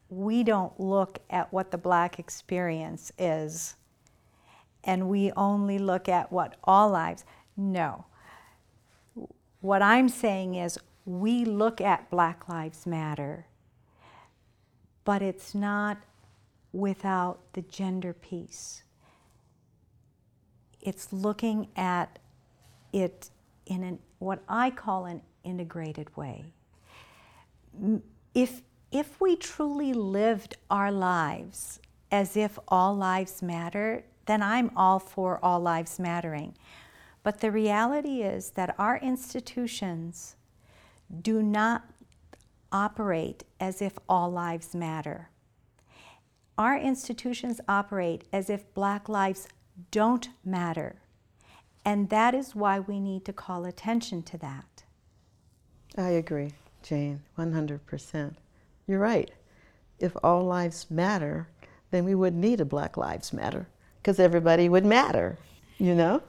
we 0.08 0.42
don't 0.42 0.78
look 0.78 1.20
at 1.30 1.52
what 1.52 1.70
the 1.70 1.78
black 1.78 2.18
experience 2.18 3.12
is 3.18 3.76
and 4.84 5.08
we 5.08 5.32
only 5.32 5.78
look 5.78 6.08
at 6.08 6.32
what 6.32 6.56
all 6.64 6.90
lives. 6.90 7.24
No. 7.56 8.06
What 9.60 9.82
I'm 9.82 10.08
saying 10.08 10.54
is 10.54 10.78
we 11.04 11.44
look 11.44 11.80
at 11.80 12.10
Black 12.10 12.48
Lives 12.48 12.86
Matter, 12.86 13.46
but 15.04 15.22
it's 15.22 15.54
not 15.54 15.98
without 16.72 17.40
the 17.52 17.62
gender 17.62 18.12
piece. 18.12 18.82
It's 20.80 21.12
looking 21.12 21.68
at 21.76 22.18
it 22.92 23.30
in 23.66 23.82
an, 23.82 23.98
what 24.18 24.42
I 24.48 24.70
call 24.70 25.06
an 25.06 25.22
integrated 25.44 26.16
way. 26.16 26.52
If, 28.34 28.62
if 28.90 29.20
we 29.20 29.36
truly 29.36 29.92
lived 29.92 30.56
our 30.70 30.90
lives 30.90 31.80
as 32.10 32.36
if 32.36 32.58
all 32.68 32.96
lives 32.96 33.42
matter, 33.42 34.04
then 34.26 34.42
I'm 34.42 34.70
all 34.76 34.98
for 34.98 35.38
all 35.44 35.60
lives 35.60 35.98
mattering. 35.98 36.54
But 37.22 37.40
the 37.40 37.50
reality 37.50 38.22
is 38.22 38.50
that 38.50 38.74
our 38.78 38.96
institutions 38.98 40.36
do 41.22 41.42
not 41.42 41.84
operate 42.72 43.44
as 43.58 43.82
if 43.82 43.98
all 44.08 44.30
lives 44.30 44.74
matter. 44.74 45.28
Our 46.58 46.76
institutions 46.76 47.60
operate 47.68 48.24
as 48.32 48.50
if 48.50 48.72
black 48.74 49.08
lives 49.08 49.48
don't 49.90 50.28
matter. 50.44 51.00
And 51.84 52.10
that 52.10 52.34
is 52.34 52.54
why 52.54 52.80
we 52.80 53.00
need 53.00 53.24
to 53.24 53.32
call 53.32 53.64
attention 53.64 54.22
to 54.24 54.38
that. 54.38 54.84
I 55.96 56.10
agree, 56.10 56.52
Jane, 56.82 57.22
100%. 57.38 58.34
You're 58.86 58.98
right. 58.98 59.30
If 59.98 60.16
all 60.22 60.44
lives 60.44 60.90
matter, 60.90 61.48
then 61.90 62.04
we 62.04 62.14
wouldn't 62.14 62.42
need 62.42 62.60
a 62.60 62.64
Black 62.64 62.96
Lives 62.96 63.32
Matter 63.32 63.66
because 63.96 64.18
everybody 64.18 64.68
would 64.68 64.84
matter, 64.84 65.38
you 65.78 65.94
know? 65.94 66.22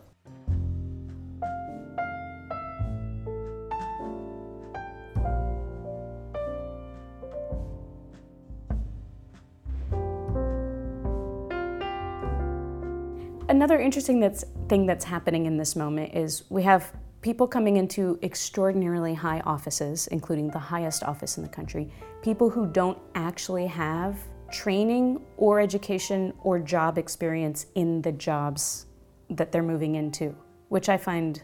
Another 13.72 13.86
interesting 13.86 14.20
that's, 14.20 14.44
thing 14.68 14.86
that's 14.86 15.06
happening 15.06 15.46
in 15.46 15.56
this 15.56 15.78
moment 15.78 16.14
is 16.14 16.44
we 16.50 16.62
have 16.64 16.92
people 17.22 17.48
coming 17.48 17.78
into 17.78 18.20
extraordinarily 18.22 19.14
high 19.14 19.40
offices, 19.46 20.08
including 20.08 20.50
the 20.50 20.60
highest 20.60 21.04
office 21.04 21.38
in 21.38 21.44
the 21.44 21.48
country, 21.48 21.90
people 22.22 22.50
who 22.50 22.68
don't 22.68 22.98
actually 23.16 23.66
have 23.68 24.20
training 24.52 25.22
or 25.38 25.62
education 25.62 26.34
or 26.44 26.60
job 26.60 26.98
experience 26.98 27.68
in 27.76 28.02
the 28.02 28.12
jobs 28.12 28.88
that 29.30 29.54
they're 29.54 29.64
moving 29.64 29.96
into, 29.96 30.36
which 30.68 30.90
I 30.90 30.98
find 30.98 31.42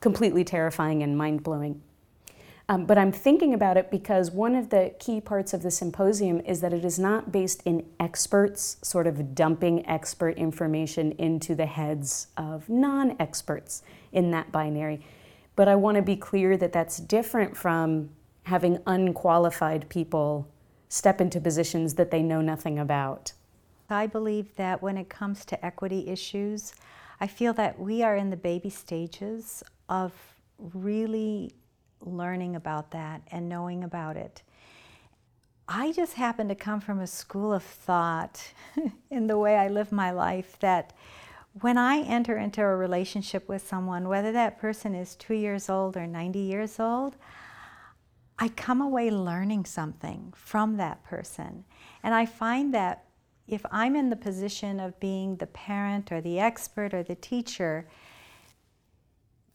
completely 0.00 0.42
terrifying 0.42 1.04
and 1.04 1.16
mind 1.16 1.44
blowing. 1.44 1.80
Um, 2.70 2.84
but 2.84 2.98
I'm 2.98 3.12
thinking 3.12 3.54
about 3.54 3.78
it 3.78 3.90
because 3.90 4.30
one 4.30 4.54
of 4.54 4.68
the 4.68 4.94
key 4.98 5.22
parts 5.22 5.54
of 5.54 5.62
the 5.62 5.70
symposium 5.70 6.40
is 6.40 6.60
that 6.60 6.74
it 6.74 6.84
is 6.84 6.98
not 6.98 7.32
based 7.32 7.62
in 7.64 7.86
experts, 7.98 8.76
sort 8.82 9.06
of 9.06 9.34
dumping 9.34 9.86
expert 9.88 10.36
information 10.36 11.12
into 11.12 11.54
the 11.54 11.66
heads 11.66 12.26
of 12.36 12.68
non 12.68 13.16
experts 13.18 13.82
in 14.12 14.30
that 14.32 14.52
binary. 14.52 15.00
But 15.56 15.66
I 15.68 15.76
want 15.76 15.96
to 15.96 16.02
be 16.02 16.16
clear 16.16 16.56
that 16.58 16.72
that's 16.72 16.98
different 16.98 17.56
from 17.56 18.10
having 18.48 18.78
unqualified 18.86 19.88
people 19.88 20.48
step 20.88 21.20
into 21.20 21.40
positions 21.40 21.94
that 21.94 22.10
they 22.10 22.22
know 22.22 22.40
nothing 22.40 22.78
about? 22.78 23.32
I 23.90 24.06
believe 24.06 24.54
that 24.56 24.82
when 24.82 24.96
it 24.96 25.08
comes 25.08 25.44
to 25.46 25.64
equity 25.64 26.08
issues, 26.08 26.72
I 27.20 27.26
feel 27.26 27.52
that 27.54 27.78
we 27.78 28.02
are 28.02 28.16
in 28.16 28.30
the 28.30 28.36
baby 28.36 28.70
stages 28.70 29.62
of 29.88 30.12
really 30.58 31.52
learning 32.00 32.56
about 32.56 32.90
that 32.92 33.22
and 33.30 33.48
knowing 33.48 33.84
about 33.84 34.16
it. 34.16 34.42
I 35.68 35.92
just 35.92 36.14
happen 36.14 36.48
to 36.48 36.54
come 36.54 36.80
from 36.80 37.00
a 37.00 37.06
school 37.06 37.52
of 37.52 37.62
thought 37.62 38.52
in 39.10 39.26
the 39.26 39.38
way 39.38 39.56
I 39.56 39.68
live 39.68 39.92
my 39.92 40.10
life 40.10 40.58
that 40.60 40.94
when 41.60 41.76
I 41.76 42.00
enter 42.00 42.36
into 42.36 42.62
a 42.62 42.76
relationship 42.76 43.48
with 43.48 43.66
someone, 43.66 44.08
whether 44.08 44.32
that 44.32 44.58
person 44.58 44.94
is 44.94 45.14
two 45.14 45.34
years 45.34 45.68
old 45.68 45.96
or 45.96 46.06
90 46.06 46.38
years 46.38 46.78
old, 46.78 47.16
I 48.38 48.48
come 48.48 48.80
away 48.80 49.10
learning 49.10 49.64
something 49.64 50.32
from 50.36 50.76
that 50.76 51.04
person. 51.04 51.64
And 52.02 52.14
I 52.14 52.24
find 52.24 52.72
that 52.74 53.04
if 53.48 53.64
I'm 53.70 53.96
in 53.96 54.10
the 54.10 54.16
position 54.16 54.78
of 54.78 55.00
being 55.00 55.36
the 55.36 55.46
parent 55.46 56.12
or 56.12 56.20
the 56.20 56.38
expert 56.38 56.94
or 56.94 57.02
the 57.02 57.14
teacher, 57.14 57.88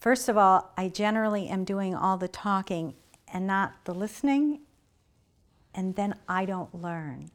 first 0.04 0.28
of 0.28 0.38
all, 0.38 0.74
I 0.76 0.90
generally 0.90 1.48
am 1.48 1.64
doing 1.64 1.96
all 1.96 2.18
the 2.18 2.28
talking 2.28 2.94
and 3.34 3.48
not 3.48 3.86
the 3.86 3.94
listening, 3.94 4.60
and 5.74 5.96
then 5.96 6.16
I 6.28 6.44
don't 6.44 6.76
learn. 6.76 7.32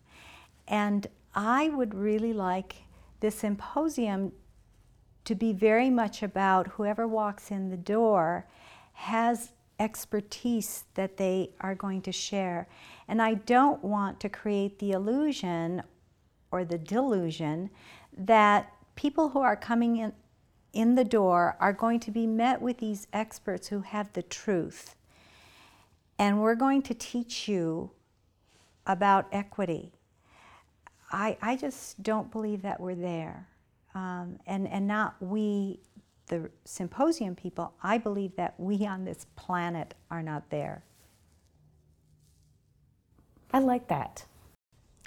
And 0.69 1.07
I 1.35 1.71
would 1.71 1.95
really 1.95 2.35
like 2.35 2.77
this 3.21 3.37
symposium 3.37 4.33
to 5.25 5.35
be 5.35 5.55
very 5.55 5.89
much 5.89 6.23
about 6.23 6.67
whoever 6.67 7.09
walks 7.09 7.51
in 7.51 7.71
the 7.71 7.77
door 7.79 8.47
has 8.93 9.53
expertise 9.81 10.85
that 10.93 11.17
they 11.17 11.51
are 11.61 11.75
going 11.75 12.03
to 12.03 12.13
share. 12.13 12.69
And 13.09 13.23
I 13.23 13.35
don't 13.35 13.83
want 13.83 14.21
to 14.21 14.29
create 14.29 14.79
the 14.79 14.93
illusion 14.93 15.83
or 16.51 16.67
the 16.67 16.77
delusion 16.77 17.71
that 18.15 18.71
people 18.95 19.31
who 19.31 19.41
are 19.41 19.57
coming 19.57 19.97
in, 19.97 20.13
in 20.73 20.95
the 20.95 21.05
door 21.05 21.57
are 21.61 21.73
going 21.73 22.01
to 22.01 22.11
be 22.11 22.27
met 22.27 22.61
with 22.61 22.79
these 22.79 23.07
experts 23.13 23.69
who 23.69 23.81
have 23.81 24.13
the 24.13 24.23
truth. 24.23 24.95
And 26.19 26.41
we're 26.41 26.55
going 26.55 26.83
to 26.83 26.95
teach 26.95 27.49
you 27.49 27.91
about 28.87 29.27
equity. 29.33 29.93
I, 31.11 31.37
I 31.41 31.57
just 31.57 32.03
don't 32.03 32.31
believe 32.31 32.63
that 32.63 32.81
we're 32.81 32.95
there. 32.95 33.49
Um, 33.95 34.39
and, 34.47 34.69
and 34.69 34.87
not 34.87 35.17
we, 35.21 35.81
the 36.27 36.51
symposium 36.65 37.35
people, 37.35 37.73
I 37.83 37.99
believe 37.99 38.37
that 38.37 38.55
we 38.59 38.87
on 38.87 39.05
this 39.05 39.27
planet 39.37 39.95
are 40.11 40.23
not 40.23 40.51
there. 40.51 40.83
I 43.53 43.61
like 43.61 43.89
that. 43.89 44.25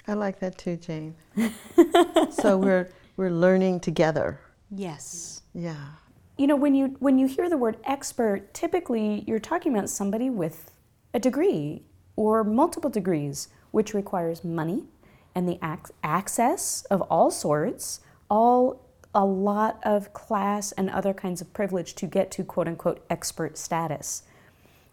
I 0.08 0.14
like 0.14 0.40
that 0.40 0.58
too, 0.58 0.76
Jane. 0.76 1.14
so 2.30 2.58
we're 2.58 2.90
we're 3.16 3.30
learning 3.30 3.80
together. 3.80 4.40
Yes. 4.74 5.42
Yeah. 5.52 5.84
You 6.38 6.46
know, 6.46 6.56
when 6.56 6.74
you 6.74 6.96
when 6.98 7.18
you 7.18 7.26
hear 7.26 7.50
the 7.50 7.58
word 7.58 7.76
expert, 7.84 8.54
typically 8.54 9.22
you're 9.26 9.38
talking 9.38 9.76
about 9.76 9.90
somebody 9.90 10.30
with 10.30 10.70
a 11.12 11.20
degree 11.20 11.82
or 12.16 12.42
multiple 12.42 12.88
degrees, 12.88 13.48
which 13.70 13.92
requires 13.92 14.42
money 14.42 14.84
and 15.34 15.46
the 15.46 15.58
ac- 15.62 15.92
access 16.02 16.84
of 16.90 17.02
all 17.02 17.30
sorts, 17.30 18.00
all 18.30 18.80
a 19.14 19.26
lot 19.26 19.78
of 19.82 20.14
class 20.14 20.72
and 20.72 20.88
other 20.88 21.12
kinds 21.12 21.42
of 21.42 21.52
privilege 21.52 21.94
to 21.96 22.06
get 22.06 22.30
to 22.30 22.42
quote 22.42 22.66
unquote 22.66 23.04
expert 23.10 23.58
status, 23.58 24.22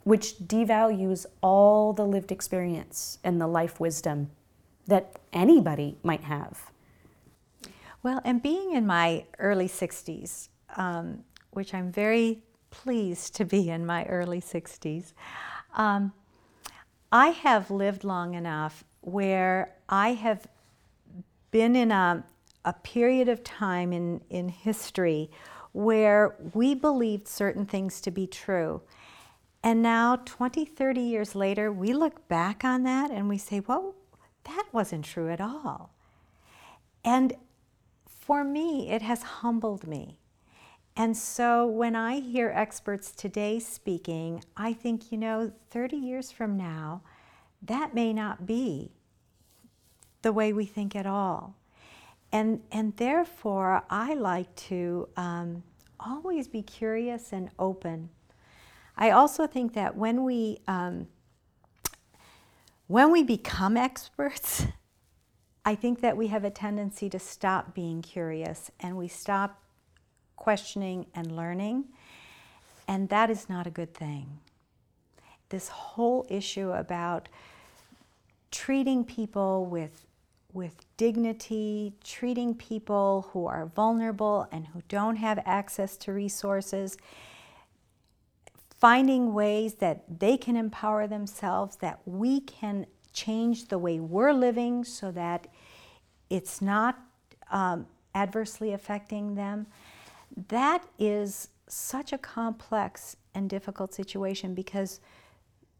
which 0.04 0.40
devalues 0.40 1.26
all 1.42 1.94
the 1.94 2.06
lived 2.06 2.34
experience 2.34 3.18
and 3.24 3.40
the 3.40 3.48
life 3.48 3.80
wisdom 3.80 4.30
that 4.88 5.18
anybody 5.32 5.98
might 6.04 6.26
have. 6.26 6.70
Well, 8.02 8.22
and 8.24 8.42
being 8.42 8.74
in 8.74 8.88
my 8.88 9.26
early 9.40 9.68
60s, 9.68 10.48
um, 10.78 11.24
which 11.52 11.74
I'm 11.74 11.92
very 11.92 12.42
pleased 12.72 13.36
to 13.36 13.46
be 13.46 13.70
in 13.70 13.86
my 13.86 14.06
early 14.06 14.40
60s, 14.40 15.14
um, 15.76 16.14
I 17.12 17.30
have 17.30 17.70
lived 17.70 18.04
long 18.04 18.36
enough 18.36 18.84
where 19.02 19.76
I 19.90 20.14
have 20.14 20.48
been 21.52 21.76
in 21.76 21.92
a, 21.92 22.24
a 22.64 22.74
period 22.74 23.28
of 23.28 23.44
time 23.44 23.92
in, 23.92 24.22
in 24.30 24.50
history 24.50 25.30
where 25.74 26.36
we 26.54 26.76
believed 26.76 27.28
certain 27.28 27.66
things 27.66 28.00
to 28.02 28.12
be 28.12 28.28
true. 28.28 28.82
And 29.62 29.82
now, 29.82 30.18
20, 30.24 30.64
30 30.64 31.02
years 31.02 31.36
later, 31.36 31.72
we 31.72 31.94
look 31.94 32.28
back 32.30 32.64
on 32.64 32.84
that 32.84 33.12
and 33.12 33.28
we 33.28 33.38
say, 33.38 33.60
well, 33.60 33.94
that 34.46 34.66
wasn't 34.72 35.04
true 35.04 35.30
at 35.30 35.42
all. 35.42 35.92
And 37.04 37.36
for 38.30 38.44
me, 38.44 38.92
it 38.92 39.02
has 39.02 39.24
humbled 39.24 39.88
me. 39.88 40.20
And 40.96 41.18
so 41.18 41.66
when 41.66 41.96
I 41.96 42.20
hear 42.20 42.52
experts 42.54 43.10
today 43.10 43.58
speaking, 43.58 44.44
I 44.56 44.72
think, 44.72 45.12
you 45.12 45.18
know, 45.18 45.52
30 45.72 45.98
years 45.98 46.32
from 46.32 46.56
now, 46.56 47.02
that 47.64 47.96
may 47.96 48.14
not 48.14 48.46
be 48.46 48.92
the 50.22 50.32
way 50.32 50.54
we 50.54 50.68
think 50.68 50.96
at 50.96 51.08
all. 51.08 51.56
And, 52.32 52.62
and 52.72 52.96
therefore, 52.98 53.84
I 53.90 54.14
like 54.14 54.56
to 54.68 55.10
um, 55.18 55.64
always 56.00 56.48
be 56.48 56.62
curious 56.62 57.34
and 57.34 57.50
open. 57.58 58.10
I 58.96 59.10
also 59.10 59.48
think 59.48 59.74
that 59.74 59.98
when 59.98 60.24
we 60.24 60.60
um, 60.68 61.08
when 62.86 63.12
we 63.12 63.24
become 63.24 63.76
experts, 63.90 64.68
I 65.70 65.76
think 65.76 66.02
that 66.02 66.18
we 66.18 66.30
have 66.30 66.44
a 66.44 66.50
tendency 66.50 67.12
to 67.12 67.20
stop 67.20 67.76
being 67.76 68.02
curious 68.02 68.72
and 68.80 68.98
we 68.98 69.08
stop 69.08 69.62
questioning 70.36 71.06
and 71.14 71.36
learning, 71.36 71.86
and 72.88 73.08
that 73.10 73.30
is 73.30 73.48
not 73.48 73.68
a 73.68 73.70
good 73.70 73.94
thing. 73.94 74.40
This 75.50 75.68
whole 75.68 76.26
issue 76.28 76.72
about 76.72 77.30
treating 78.50 79.04
people 79.04 79.64
with, 79.68 80.08
with 80.54 80.88
dignity, 80.98 81.94
treating 82.04 82.56
people 82.56 83.30
who 83.32 83.46
are 83.46 83.68
vulnerable 83.68 84.48
and 84.52 84.66
who 84.66 84.82
don't 84.90 85.18
have 85.18 85.38
access 85.46 85.98
to 85.98 86.12
resources, 86.12 86.98
finding 88.72 89.36
ways 89.36 89.76
that 89.76 90.20
they 90.20 90.36
can 90.36 90.56
empower 90.56 91.06
themselves, 91.06 91.76
that 91.76 92.00
we 92.08 92.42
can 92.42 92.88
change 93.14 93.68
the 93.68 93.78
way 93.78 94.00
we're 94.00 94.34
living 94.34 94.84
so 94.84 95.12
that 95.12 95.46
it's 96.30 96.62
not 96.62 97.00
um, 97.52 97.88
adversely 98.16 98.74
affecting 98.74 99.36
them. 99.36 99.68
That 100.50 100.84
is 100.98 101.50
such 101.68 102.14
a 102.14 102.18
complex 102.18 103.16
and 103.34 103.50
difficult 103.50 103.94
situation 103.94 104.54
because 104.54 105.00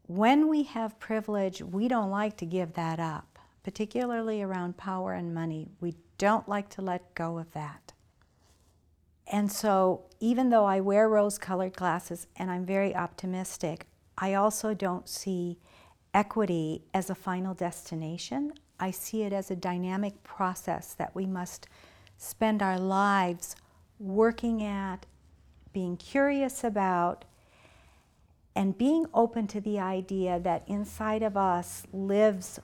when 0.06 0.48
we 0.48 0.64
have 0.64 0.98
privilege, 0.98 1.62
we 1.62 1.86
don't 1.86 2.10
like 2.10 2.36
to 2.38 2.46
give 2.46 2.72
that 2.74 2.98
up, 2.98 3.38
particularly 3.62 4.42
around 4.42 4.76
power 4.76 5.12
and 5.12 5.32
money. 5.32 5.68
We 5.80 5.94
don't 6.18 6.48
like 6.48 6.68
to 6.70 6.82
let 6.82 7.14
go 7.14 7.38
of 7.38 7.52
that. 7.52 7.92
And 9.32 9.52
so, 9.52 10.02
even 10.18 10.50
though 10.50 10.64
I 10.64 10.80
wear 10.80 11.08
rose 11.08 11.38
colored 11.38 11.76
glasses 11.76 12.26
and 12.34 12.50
I'm 12.50 12.66
very 12.66 12.94
optimistic, 12.94 13.86
I 14.18 14.34
also 14.34 14.74
don't 14.74 15.08
see 15.08 15.58
equity 16.12 16.82
as 16.92 17.08
a 17.08 17.14
final 17.14 17.54
destination. 17.54 18.52
I 18.80 18.90
see 18.90 19.22
it 19.22 19.32
as 19.32 19.50
a 19.50 19.56
dynamic 19.56 20.22
process 20.24 20.94
that 20.94 21.14
we 21.14 21.26
must 21.26 21.68
spend 22.16 22.62
our 22.62 22.78
lives 22.78 23.54
working 23.98 24.62
at, 24.62 25.06
being 25.72 25.96
curious 25.96 26.64
about, 26.64 27.26
and 28.56 28.76
being 28.76 29.06
open 29.14 29.46
to 29.48 29.60
the 29.60 29.78
idea 29.78 30.40
that 30.40 30.64
inside 30.66 31.22
of 31.22 31.36
us 31.36 31.86
lives 31.92 32.58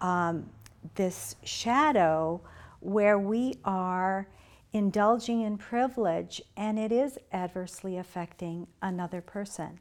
um, 0.00 0.48
this 0.94 1.36
shadow 1.42 2.40
where 2.80 3.18
we 3.18 3.54
are 3.64 4.28
indulging 4.72 5.40
in 5.40 5.56
privilege 5.56 6.42
and 6.56 6.78
it 6.78 6.92
is 6.92 7.18
adversely 7.32 7.96
affecting 7.96 8.66
another 8.82 9.20
person. 9.20 9.80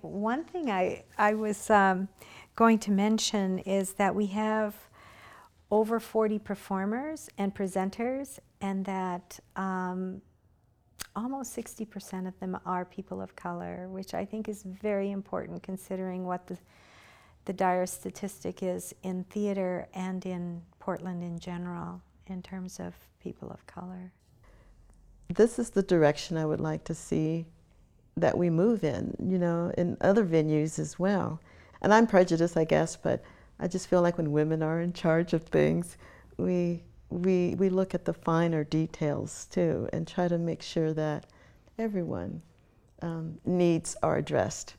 One 0.00 0.44
thing 0.44 0.70
I, 0.70 1.04
I 1.16 1.34
was 1.34 1.70
um, 1.70 2.08
going 2.54 2.78
to 2.80 2.90
mention 2.90 3.58
is 3.60 3.94
that 3.94 4.14
we 4.14 4.26
have 4.26 4.74
over 5.70 5.98
40 5.98 6.38
performers 6.38 7.30
and 7.38 7.54
presenters, 7.54 8.38
and 8.60 8.84
that 8.84 9.40
um, 9.56 10.20
almost 11.16 11.56
60% 11.56 12.28
of 12.28 12.38
them 12.40 12.58
are 12.66 12.84
people 12.84 13.22
of 13.22 13.34
color, 13.36 13.88
which 13.88 14.12
I 14.12 14.24
think 14.24 14.48
is 14.48 14.62
very 14.62 15.10
important 15.10 15.62
considering 15.62 16.26
what 16.26 16.46
the, 16.46 16.58
the 17.46 17.54
dire 17.54 17.86
statistic 17.86 18.62
is 18.62 18.94
in 19.02 19.24
theater 19.24 19.88
and 19.94 20.24
in 20.26 20.62
Portland 20.78 21.22
in 21.22 21.38
general 21.38 22.02
in 22.26 22.42
terms 22.42 22.78
of 22.78 22.94
people 23.22 23.50
of 23.50 23.66
color. 23.66 24.12
This 25.28 25.58
is 25.58 25.70
the 25.70 25.82
direction 25.82 26.36
I 26.36 26.44
would 26.44 26.60
like 26.60 26.84
to 26.84 26.94
see 26.94 27.46
that 28.16 28.36
we 28.36 28.50
move 28.50 28.84
in, 28.84 29.16
you 29.18 29.38
know, 29.38 29.72
in 29.78 29.96
other 30.02 30.24
venues 30.24 30.78
as 30.78 30.98
well. 30.98 31.40
And 31.82 31.92
I'm 31.92 32.06
prejudiced, 32.06 32.56
I 32.56 32.64
guess, 32.64 32.96
but 32.96 33.22
I 33.60 33.68
just 33.68 33.88
feel 33.88 34.00
like 34.00 34.16
when 34.16 34.32
women 34.32 34.62
are 34.62 34.80
in 34.80 34.92
charge 34.92 35.34
of 35.34 35.42
things, 35.44 35.96
we 36.36 36.82
we 37.10 37.54
we 37.56 37.68
look 37.68 37.94
at 37.94 38.06
the 38.06 38.14
finer 38.14 38.64
details 38.64 39.46
too 39.50 39.88
and 39.92 40.08
try 40.08 40.28
to 40.28 40.38
make 40.38 40.62
sure 40.62 40.94
that 40.94 41.26
everyone 41.78 42.40
um, 43.02 43.38
needs 43.44 43.96
are 44.02 44.16
addressed 44.16 44.76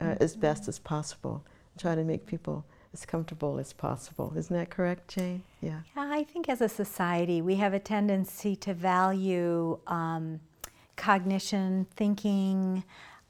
uh, 0.00 0.04
mm-hmm. 0.04 0.22
as 0.22 0.36
best 0.36 0.68
as 0.68 0.78
possible. 0.78 1.44
Try 1.78 1.94
to 1.94 2.04
make 2.04 2.26
people 2.26 2.64
as 2.92 3.06
comfortable 3.06 3.58
as 3.58 3.72
possible. 3.72 4.32
Isn't 4.36 4.54
that 4.54 4.70
correct, 4.70 5.08
Jane? 5.08 5.42
Yeah. 5.60 5.80
Yeah, 5.96 6.08
I 6.12 6.24
think 6.24 6.48
as 6.48 6.60
a 6.60 6.68
society, 6.68 7.40
we 7.40 7.56
have 7.56 7.72
a 7.72 7.80
tendency 7.80 8.54
to 8.56 8.74
value 8.74 9.78
um, 9.86 10.40
cognition, 10.96 11.86
thinking, 11.96 12.84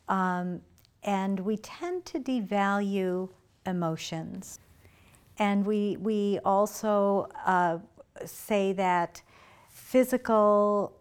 um, 0.08 0.60
and 1.04 1.40
we 1.40 1.56
tend 1.56 2.04
to 2.06 2.20
devalue 2.20 3.28
emotions. 3.66 4.60
And 5.38 5.64
we, 5.64 5.96
we 5.98 6.38
also 6.44 7.28
uh, 7.44 7.78
say 8.24 8.72
that 8.74 9.22
physical 9.70 10.92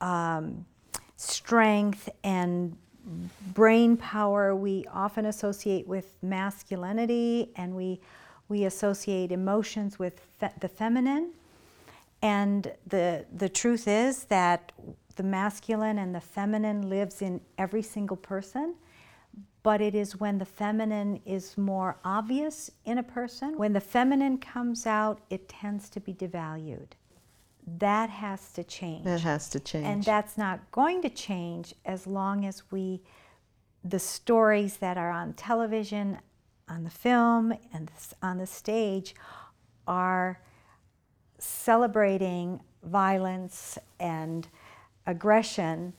um, 0.00 0.64
strength 1.16 2.08
and 2.24 2.76
brain 3.54 3.96
power 3.96 4.54
we 4.54 4.84
often 4.92 5.26
associate 5.26 5.86
with 5.86 6.16
masculinity 6.22 7.50
and 7.56 7.74
we, 7.74 8.00
we 8.48 8.64
associate 8.64 9.32
emotions 9.32 9.98
with 9.98 10.20
fe- 10.38 10.52
the 10.60 10.68
feminine. 10.68 11.30
And 12.22 12.70
the, 12.86 13.24
the 13.34 13.48
truth 13.48 13.88
is 13.88 14.24
that 14.24 14.72
the 15.16 15.22
masculine 15.22 15.98
and 15.98 16.14
the 16.14 16.20
feminine 16.20 16.88
lives 16.88 17.22
in 17.22 17.40
every 17.58 17.82
single 17.82 18.16
person, 18.16 18.74
but 19.62 19.80
it 19.80 19.94
is 19.94 20.18
when 20.18 20.38
the 20.38 20.44
feminine 20.44 21.20
is 21.26 21.58
more 21.58 21.98
obvious 22.04 22.70
in 22.84 22.98
a 22.98 23.02
person. 23.02 23.56
When 23.58 23.72
the 23.72 23.80
feminine 23.80 24.38
comes 24.38 24.86
out, 24.86 25.20
it 25.28 25.48
tends 25.48 25.90
to 25.90 26.00
be 26.00 26.14
devalued. 26.14 26.92
That 27.78 28.10
has 28.10 28.52
to 28.52 28.64
change. 28.64 29.04
That 29.04 29.20
has 29.20 29.48
to 29.50 29.60
change. 29.60 29.86
And 29.86 30.02
that's 30.02 30.38
not 30.38 30.70
going 30.72 31.02
to 31.02 31.10
change 31.10 31.74
as 31.84 32.06
long 32.06 32.46
as 32.46 32.62
we, 32.70 33.02
the 33.84 33.98
stories 33.98 34.78
that 34.78 34.96
are 34.96 35.10
on 35.10 35.34
television, 35.34 36.18
on 36.68 36.84
the 36.84 36.90
film, 36.90 37.52
and 37.72 37.90
on 38.22 38.38
the 38.38 38.46
stage 38.46 39.14
are 39.86 40.40
celebrating 41.38 42.60
violence 42.82 43.78
and 43.98 44.48
aggression 45.06 45.92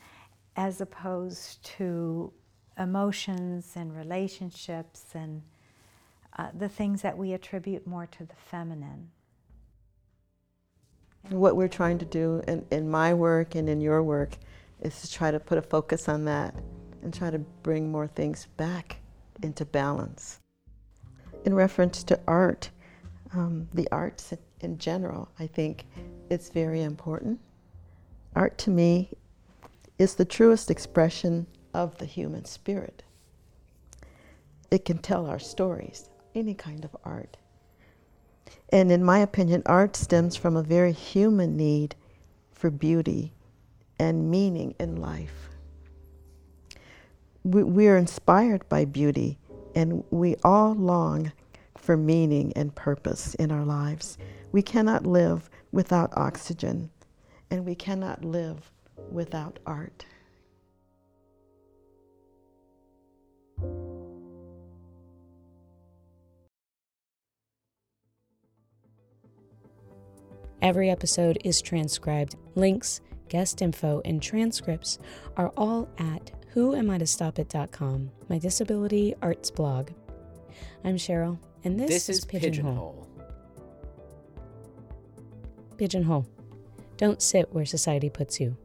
as 0.55 0.81
opposed 0.81 1.63
to 1.63 2.33
emotions 2.81 3.73
and 3.75 3.95
relationships 3.95 5.05
and 5.13 5.41
uh, 6.37 6.49
the 6.57 6.67
things 6.67 7.01
that 7.01 7.17
we 7.17 7.33
attribute 7.33 7.85
more 7.85 8.07
to 8.07 8.25
the 8.25 8.35
feminine. 8.49 9.09
What 11.29 11.55
we're 11.55 11.67
trying 11.67 11.99
to 11.99 12.05
do 12.05 12.41
in, 12.47 12.65
in 12.71 12.89
my 12.89 13.13
work 13.13 13.55
and 13.55 13.69
in 13.69 13.79
your 13.79 14.01
work 14.01 14.37
is 14.81 15.01
to 15.01 15.11
try 15.11 15.29
to 15.29 15.39
put 15.39 15.57
a 15.57 15.61
focus 15.61 16.09
on 16.09 16.25
that 16.25 16.55
and 17.03 17.13
try 17.13 17.29
to 17.29 17.39
bring 17.39 17.91
more 17.91 18.07
things 18.07 18.47
back 18.57 18.97
into 19.43 19.65
balance. 19.65 20.39
In 21.45 21.53
reference 21.53 22.03
to 22.05 22.19
art, 22.27 22.69
um, 23.33 23.67
the 23.73 23.87
arts 23.91 24.33
in 24.61 24.77
general, 24.77 25.29
I 25.39 25.47
think 25.47 25.85
it's 26.29 26.49
very 26.49 26.81
important. 26.81 27.39
Art 28.35 28.57
to 28.59 28.69
me 28.71 29.11
is 29.99 30.15
the 30.15 30.25
truest 30.25 30.71
expression 30.71 31.45
of 31.73 31.97
the 31.97 32.05
human 32.05 32.45
spirit. 32.45 33.03
It 34.69 34.85
can 34.85 34.99
tell 34.99 35.25
our 35.25 35.39
stories, 35.39 36.09
any 36.33 36.53
kind 36.53 36.85
of 36.85 36.95
art. 37.03 37.37
And 38.69 38.91
in 38.91 39.03
my 39.03 39.19
opinion, 39.19 39.63
art 39.65 39.95
stems 39.95 40.35
from 40.35 40.55
a 40.55 40.63
very 40.63 40.93
human 40.93 41.57
need 41.57 41.95
for 42.51 42.69
beauty 42.69 43.33
and 43.99 44.31
meaning 44.31 44.73
in 44.79 44.95
life. 44.95 45.49
We, 47.43 47.63
we 47.63 47.87
are 47.87 47.97
inspired 47.97 48.67
by 48.69 48.85
beauty, 48.85 49.37
and 49.75 50.03
we 50.09 50.35
all 50.43 50.73
long 50.73 51.31
for 51.77 51.97
meaning 51.97 52.53
and 52.55 52.73
purpose 52.73 53.33
in 53.35 53.51
our 53.51 53.65
lives. 53.65 54.17
We 54.51 54.61
cannot 54.61 55.05
live 55.05 55.49
without 55.71 56.15
oxygen, 56.15 56.89
and 57.49 57.65
we 57.65 57.75
cannot 57.75 58.23
live 58.23 58.71
without 59.11 59.59
art. 59.65 60.05
Every 70.61 70.91
episode 70.91 71.39
is 71.43 71.59
transcribed. 71.61 72.35
Links, 72.53 73.01
guest 73.29 73.61
info, 73.63 74.01
and 74.05 74.21
transcripts 74.21 74.99
are 75.35 75.51
all 75.57 75.89
at 75.97 76.31
whoamitostopit.com, 76.53 78.11
my 78.29 78.37
disability 78.37 79.15
arts 79.21 79.49
blog. 79.49 79.89
I'm 80.83 80.97
Cheryl, 80.97 81.39
and 81.63 81.79
this, 81.79 81.89
this 81.89 82.09
is, 82.09 82.17
is 82.19 82.25
Pigeonhole. 82.25 83.07
Pigeonhole. 85.77 86.27
Don't 86.97 87.21
sit 87.21 87.51
where 87.51 87.65
society 87.65 88.09
puts 88.09 88.39
you. 88.39 88.55